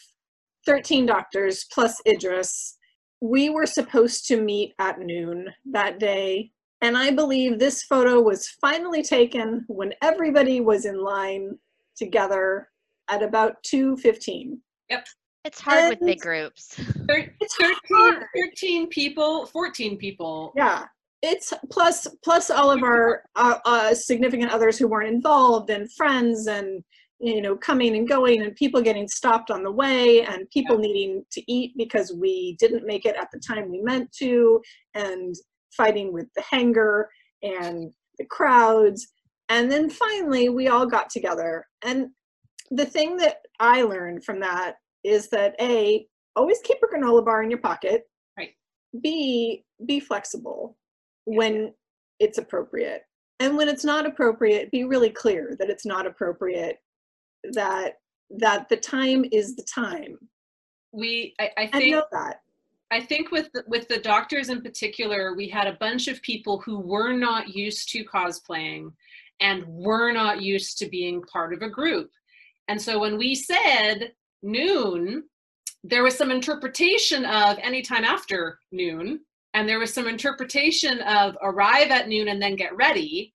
[0.66, 2.78] 13 doctors plus Idris.
[3.20, 6.50] We were supposed to meet at noon that day.
[6.80, 11.56] And I believe this photo was finally taken when everybody was in line
[11.96, 12.68] together
[13.08, 14.58] at about 2.15.
[14.90, 15.06] Yep.
[15.44, 16.78] It's hard with big groups.
[17.08, 18.14] It's 13,
[18.50, 20.52] 13 people, 14 people.
[20.56, 20.84] Yeah,
[21.22, 26.48] it's plus plus all of our uh, uh, significant others who weren't involved and friends
[26.48, 26.82] and
[27.20, 31.24] you know coming and going and people getting stopped on the way and people needing
[31.30, 34.60] to eat because we didn't make it at the time we meant to
[34.94, 35.36] and
[35.70, 37.08] fighting with the hanger
[37.42, 39.08] and the crowds.
[39.48, 41.64] And then finally we all got together.
[41.84, 42.08] And
[42.70, 46.06] the thing that i learned from that is that a
[46.36, 48.02] always keep a granola bar in your pocket.
[48.36, 48.54] Right.
[49.02, 50.76] b be flexible
[51.24, 51.72] when
[52.18, 53.02] it's appropriate.
[53.40, 56.78] And when it's not appropriate be really clear that it's not appropriate
[57.52, 57.98] that
[58.38, 60.16] that the time is the time.
[60.92, 62.40] We, I, I think, know that.
[62.90, 66.60] I think with the, with the doctors in particular, we had a bunch of people
[66.60, 68.92] who were not used to cosplaying
[69.40, 72.10] and were not used to being part of a group.
[72.68, 74.12] And so when we said
[74.42, 75.24] noon,
[75.84, 79.20] there was some interpretation of anytime after noon,
[79.54, 83.34] and there was some interpretation of arrive at noon and then get ready,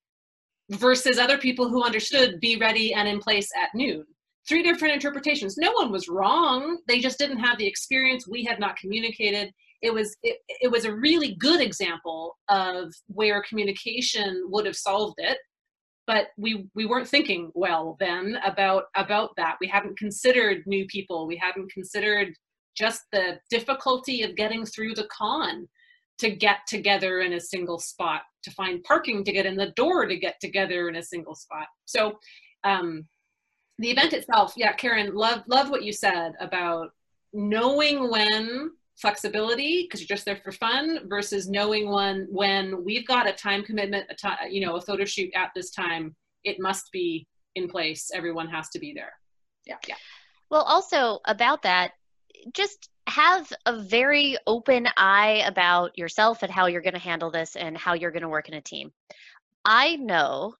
[0.69, 4.05] versus other people who understood be ready and in place at noon.
[4.47, 5.57] Three different interpretations.
[5.57, 6.79] No one was wrong.
[6.87, 8.27] They just didn't have the experience.
[8.27, 9.53] We had not communicated.
[9.81, 15.15] It was it, it was a really good example of where communication would have solved
[15.19, 15.37] it
[16.07, 21.27] but we we weren't thinking well then about about that we hadn't considered new people
[21.27, 22.33] we hadn't considered
[22.75, 25.67] just the difficulty of getting through the con
[26.19, 30.05] to get together in a single spot to find parking to get in the door
[30.05, 31.67] to get together in a single spot.
[31.85, 32.19] So
[32.63, 33.05] um
[33.79, 36.89] the event itself yeah karen love love what you said about
[37.31, 43.29] knowing when flexibility because you're just there for fun versus knowing when when we've got
[43.29, 46.91] a time commitment a time you know a photo shoot at this time it must
[46.91, 48.09] be in place.
[48.13, 49.13] Everyone has to be there.
[49.65, 49.95] Yeah, yeah.
[50.49, 51.91] Well, also about that,
[52.53, 57.55] just have a very open eye about yourself and how you're going to handle this
[57.55, 58.91] and how you're going to work in a team.
[59.65, 60.53] I know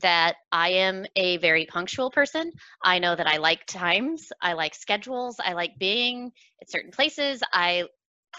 [0.00, 2.52] that I am a very punctual person.
[2.82, 6.30] I know that I like times, I like schedules, I like being
[6.62, 7.42] at certain places.
[7.52, 7.84] I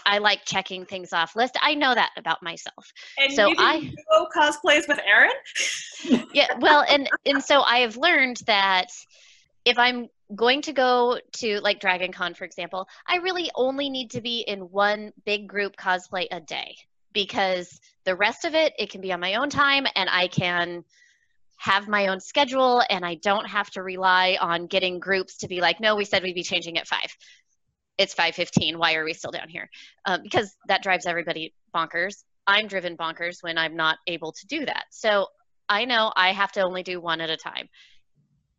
[0.06, 1.58] I like checking things off list.
[1.60, 2.90] I know that about myself.
[3.18, 3.92] And So I-
[4.34, 6.24] cosplays with Erin.
[6.32, 8.86] yeah well and and so i have learned that
[9.64, 14.10] if i'm going to go to like dragon con for example i really only need
[14.10, 16.74] to be in one big group cosplay a day
[17.12, 20.84] because the rest of it it can be on my own time and i can
[21.56, 25.60] have my own schedule and i don't have to rely on getting groups to be
[25.60, 27.14] like no we said we'd be changing at five.
[27.98, 29.68] It's 5.15 why are we still down here?
[30.06, 32.24] Um, because that drives everybody bonkers.
[32.46, 34.84] I'm driven bonkers when i'm not able to do that.
[34.90, 35.26] So
[35.68, 37.68] I know I have to only do one at a time.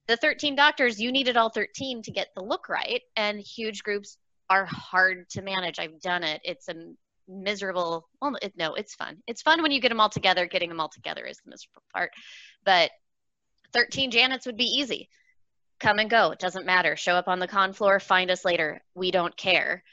[0.08, 4.18] The 13 doctors, you needed all 13 to get the look right, and huge groups
[4.50, 5.80] are hard to manage.
[5.80, 6.42] I've done it.
[6.44, 6.76] It's a
[7.28, 9.18] miserable, well, it, no, it's fun.
[9.28, 10.46] It's fun when you get them all together.
[10.46, 12.12] Getting them all together is the miserable part.
[12.66, 12.92] But
[13.74, 15.10] 13 Janets would be easy.
[15.80, 16.32] Come and go.
[16.32, 16.96] It doesn't matter.
[16.96, 18.82] Show up on the con floor, find us later.
[18.96, 19.84] We don't care.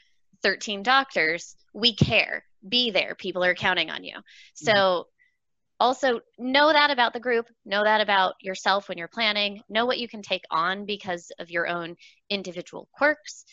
[0.43, 2.45] 13 doctors, we care.
[2.67, 3.15] Be there.
[3.15, 4.15] People are counting on you.
[4.53, 5.09] So, mm-hmm.
[5.81, 9.97] Also know that about the group know that about yourself when you're planning know what
[9.97, 11.95] you can take on because of your own
[12.29, 13.45] individual quirks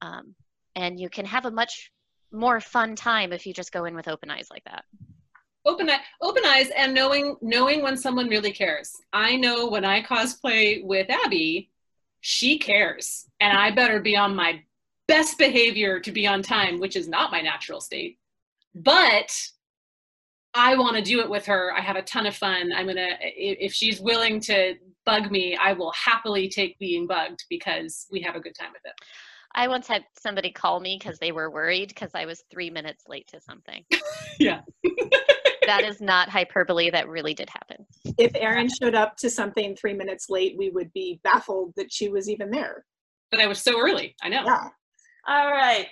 [0.00, 0.34] um,
[0.76, 1.90] and you can have a much
[2.32, 4.84] more fun time if you just go in with open eyes like that.
[5.64, 8.92] Open open eyes and knowing knowing when someone really cares.
[9.12, 11.70] I know when i cosplay with abby
[12.20, 14.62] she cares and i better be on my
[15.08, 18.18] best behavior to be on time which is not my natural state.
[18.74, 19.32] But
[20.54, 21.72] I want to do it with her.
[21.76, 22.72] I have a ton of fun.
[22.72, 24.74] I'm gonna if if she's willing to
[25.04, 28.82] bug me, I will happily take being bugged because we have a good time with
[28.84, 28.92] it.
[29.54, 33.04] i once had somebody call me because they were worried because i was three minutes
[33.08, 33.84] late to something
[34.38, 34.60] Yeah.
[35.66, 37.84] that is not hyperbole that really did happen
[38.18, 42.08] if Erin showed up to something three minutes late, we would be baffled that she
[42.08, 42.84] was even there.
[43.30, 44.14] But I was so early.
[44.22, 44.44] I know.
[44.44, 44.68] Yeah.
[45.28, 45.86] All right.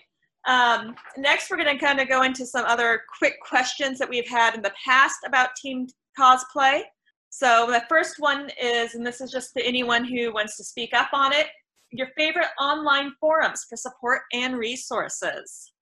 [0.51, 4.28] Um, next, we're going to kind of go into some other quick questions that we've
[4.28, 5.86] had in the past about team
[6.18, 6.82] cosplay.
[7.30, 10.92] So the first one is, and this is just to anyone who wants to speak
[10.92, 11.46] up on it,
[11.92, 15.72] your favorite online forums for support and resources.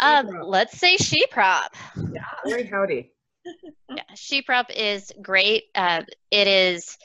[0.00, 1.68] um, let's say SheProp
[2.46, 3.12] Very howdy.
[3.90, 6.96] yeah SheProp is great uh, it is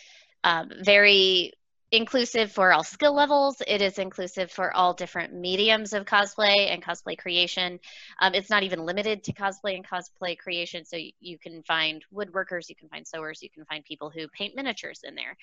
[0.43, 1.53] um, very
[1.91, 3.61] inclusive for all skill levels.
[3.67, 7.79] It is inclusive for all different mediums of cosplay and cosplay creation.
[8.21, 10.85] Um, it's not even limited to cosplay and cosplay creation.
[10.85, 14.27] So you, you, can find woodworkers, you can find sewers, you can find people who
[14.29, 15.35] paint miniatures in there.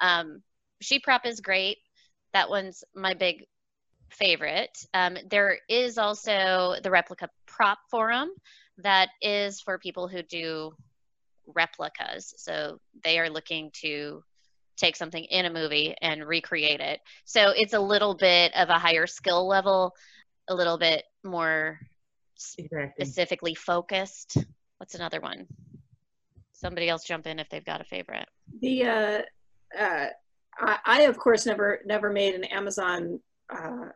[0.00, 0.42] Um,
[0.82, 1.76] SheProp is great.
[2.32, 3.44] That one's my big
[4.10, 4.76] favorite.
[4.94, 8.30] Um, there is also the replica prop forum
[8.78, 10.72] that is for people who do
[11.46, 12.34] replicas.
[12.38, 14.22] So they are looking to
[14.80, 17.00] take something in a movie and recreate it.
[17.24, 19.94] So it's a little bit of a higher skill level,
[20.48, 21.78] a little bit more
[22.58, 23.04] exactly.
[23.04, 24.38] specifically focused.
[24.78, 25.46] What's another one?
[26.52, 28.26] Somebody else jump in if they've got a favorite.
[28.60, 29.18] The uh,
[29.78, 30.06] uh,
[30.58, 33.20] I, I, of course never never made an Amazon
[33.50, 33.88] uh,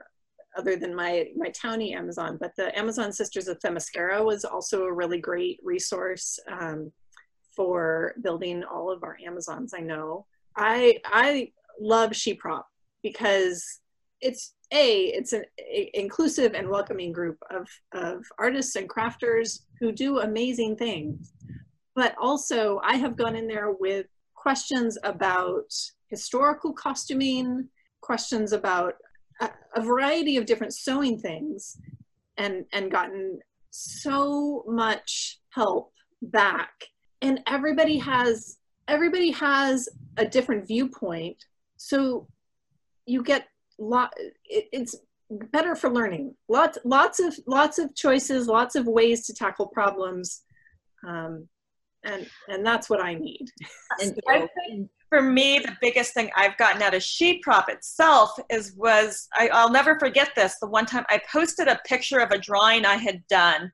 [0.57, 4.93] other than my my townie Amazon, but the Amazon Sisters of Themyscira was also a
[4.93, 6.93] really great resource um,
[7.55, 9.75] for building all of our Amazons.
[9.75, 10.27] I know
[10.57, 12.65] I I love SheProp
[13.03, 13.81] because
[14.21, 15.45] it's a it's an
[15.93, 21.33] inclusive and welcoming group of of artists and crafters who do amazing things.
[21.95, 25.73] But also, I have gone in there with questions about
[26.09, 27.69] historical costuming,
[28.01, 28.95] questions about
[29.41, 31.77] a, a variety of different sewing things,
[32.37, 33.39] and and gotten
[33.71, 35.93] so much help
[36.23, 36.73] back.
[37.23, 41.45] And everybody has everybody has a different viewpoint.
[41.77, 42.29] So
[43.07, 43.47] you get
[43.79, 44.13] lot
[44.45, 44.97] it, it's
[45.31, 46.35] better for learning.
[46.49, 50.43] Lots lots of lots of choices lots of ways to tackle problems
[51.07, 51.49] um,
[52.05, 53.47] and and that's what i need.
[54.01, 54.15] And
[54.69, 59.49] think for me the biggest thing i've gotten out of SheProp itself is was I,
[59.53, 62.97] i'll never forget this the one time i posted a picture of a drawing i
[62.97, 63.73] had done.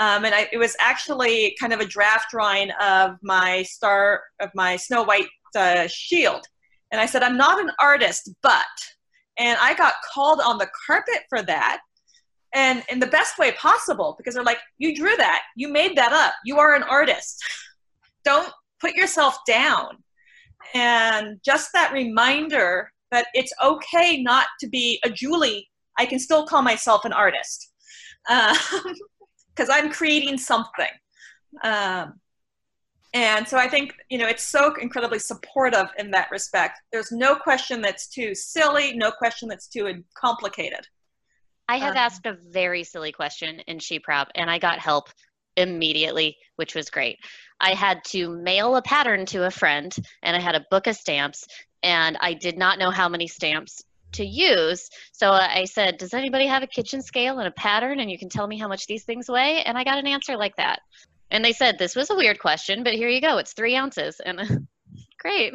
[0.00, 4.48] Um, and I, it was actually kind of a draft drawing of my star of
[4.54, 5.26] my Snow White
[5.56, 6.46] uh, shield.
[6.90, 8.66] And I said, I'm not an artist, but,
[9.38, 11.80] and I got called on the carpet for that.
[12.54, 16.12] And in the best way possible, because they're like, you drew that, you made that
[16.12, 17.42] up, you are an artist.
[18.24, 19.98] Don't put yourself down.
[20.74, 25.68] And just that reminder that it's okay not to be a Julie,
[25.98, 27.72] I can still call myself an artist.
[28.30, 28.54] Um,
[29.58, 30.86] because I'm creating something.
[31.64, 32.20] Um,
[33.14, 36.80] and so I think, you know, it's so incredibly supportive in that respect.
[36.92, 40.86] There's no question that's too silly, no question that's too complicated.
[41.68, 45.08] I have um, asked a very silly question in SheProp and I got help
[45.56, 47.18] immediately, which was great.
[47.60, 50.96] I had to mail a pattern to a friend and I had a book of
[50.96, 51.46] stamps
[51.82, 53.82] and I did not know how many stamps
[54.12, 54.88] to use.
[55.12, 58.28] So I said, Does anybody have a kitchen scale and a pattern and you can
[58.28, 59.62] tell me how much these things weigh?
[59.64, 60.80] And I got an answer like that.
[61.30, 63.38] And they said, This was a weird question, but here you go.
[63.38, 64.20] It's three ounces.
[64.24, 64.66] And
[65.20, 65.54] great,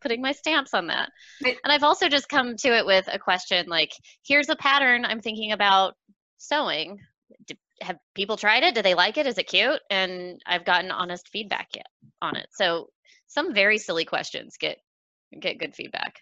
[0.00, 1.10] putting my stamps on that.
[1.44, 5.20] And I've also just come to it with a question like, Here's a pattern I'm
[5.20, 5.94] thinking about
[6.38, 6.98] sewing.
[7.80, 8.74] have people tried it?
[8.74, 9.26] Do they like it?
[9.26, 9.80] Is it cute?
[9.90, 11.86] And I've gotten honest feedback yet
[12.20, 12.48] on it.
[12.52, 12.90] So
[13.26, 14.78] some very silly questions get
[15.40, 16.20] get good feedback.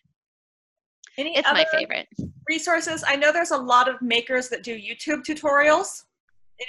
[1.18, 2.08] Any it's my favorite.
[2.48, 3.04] Resources.
[3.06, 6.04] I know there's a lot of makers that do YouTube tutorials.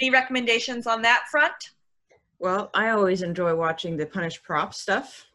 [0.00, 1.54] Any recommendations on that front?
[2.38, 5.26] Well, I always enjoy watching the Punished Prop stuff.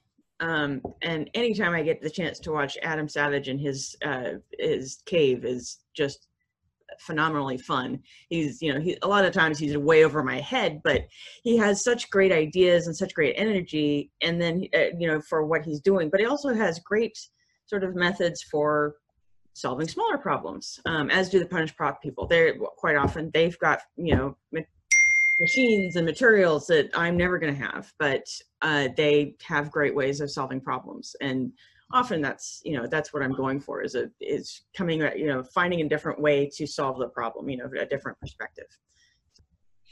[0.42, 5.02] Um, and anytime I get the chance to watch Adam Savage and his uh, his
[5.06, 6.28] cave is just
[7.00, 8.00] phenomenally fun.
[8.30, 11.08] He's, you know, he, a lot of times he's way over my head, but
[11.44, 14.12] he has such great ideas and such great energy.
[14.22, 17.18] And then, uh, you know, for what he's doing, but he also has great
[17.66, 18.96] sort of methods for
[19.54, 22.28] solving smaller problems, um, as do the punished prop people.
[22.28, 24.38] They're quite often, they've got, you know,
[25.40, 28.28] machines and materials that I'm never going to have, but
[28.62, 31.16] uh, they have great ways of solving problems.
[31.22, 31.52] And
[31.92, 35.44] often that's, you know, that's what I'm going for is, a, is coming, you know,
[35.44, 38.68] finding a different way to solve the problem, you know, a different perspective.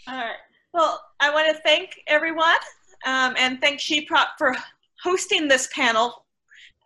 [0.08, 0.36] All right.
[0.74, 2.58] Well, I want to thank everyone
[3.06, 4.56] um, and thank SheProp for
[5.02, 6.26] hosting this panel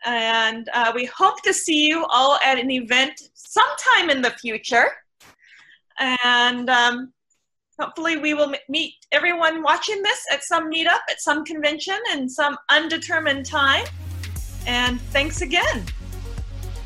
[0.06, 4.88] and uh, we hope to see you all at an event sometime in the future.
[6.24, 7.14] And um,
[7.82, 12.58] hopefully we will meet everyone watching this at some meetup, at some convention, in some
[12.70, 13.86] undetermined time.
[14.68, 15.84] And thanks again.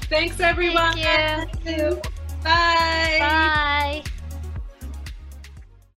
[0.09, 0.93] Thanks, everyone.
[0.93, 1.61] Thank you.
[1.63, 2.01] Thank you.
[2.43, 3.17] Bye.
[3.19, 4.03] Bye.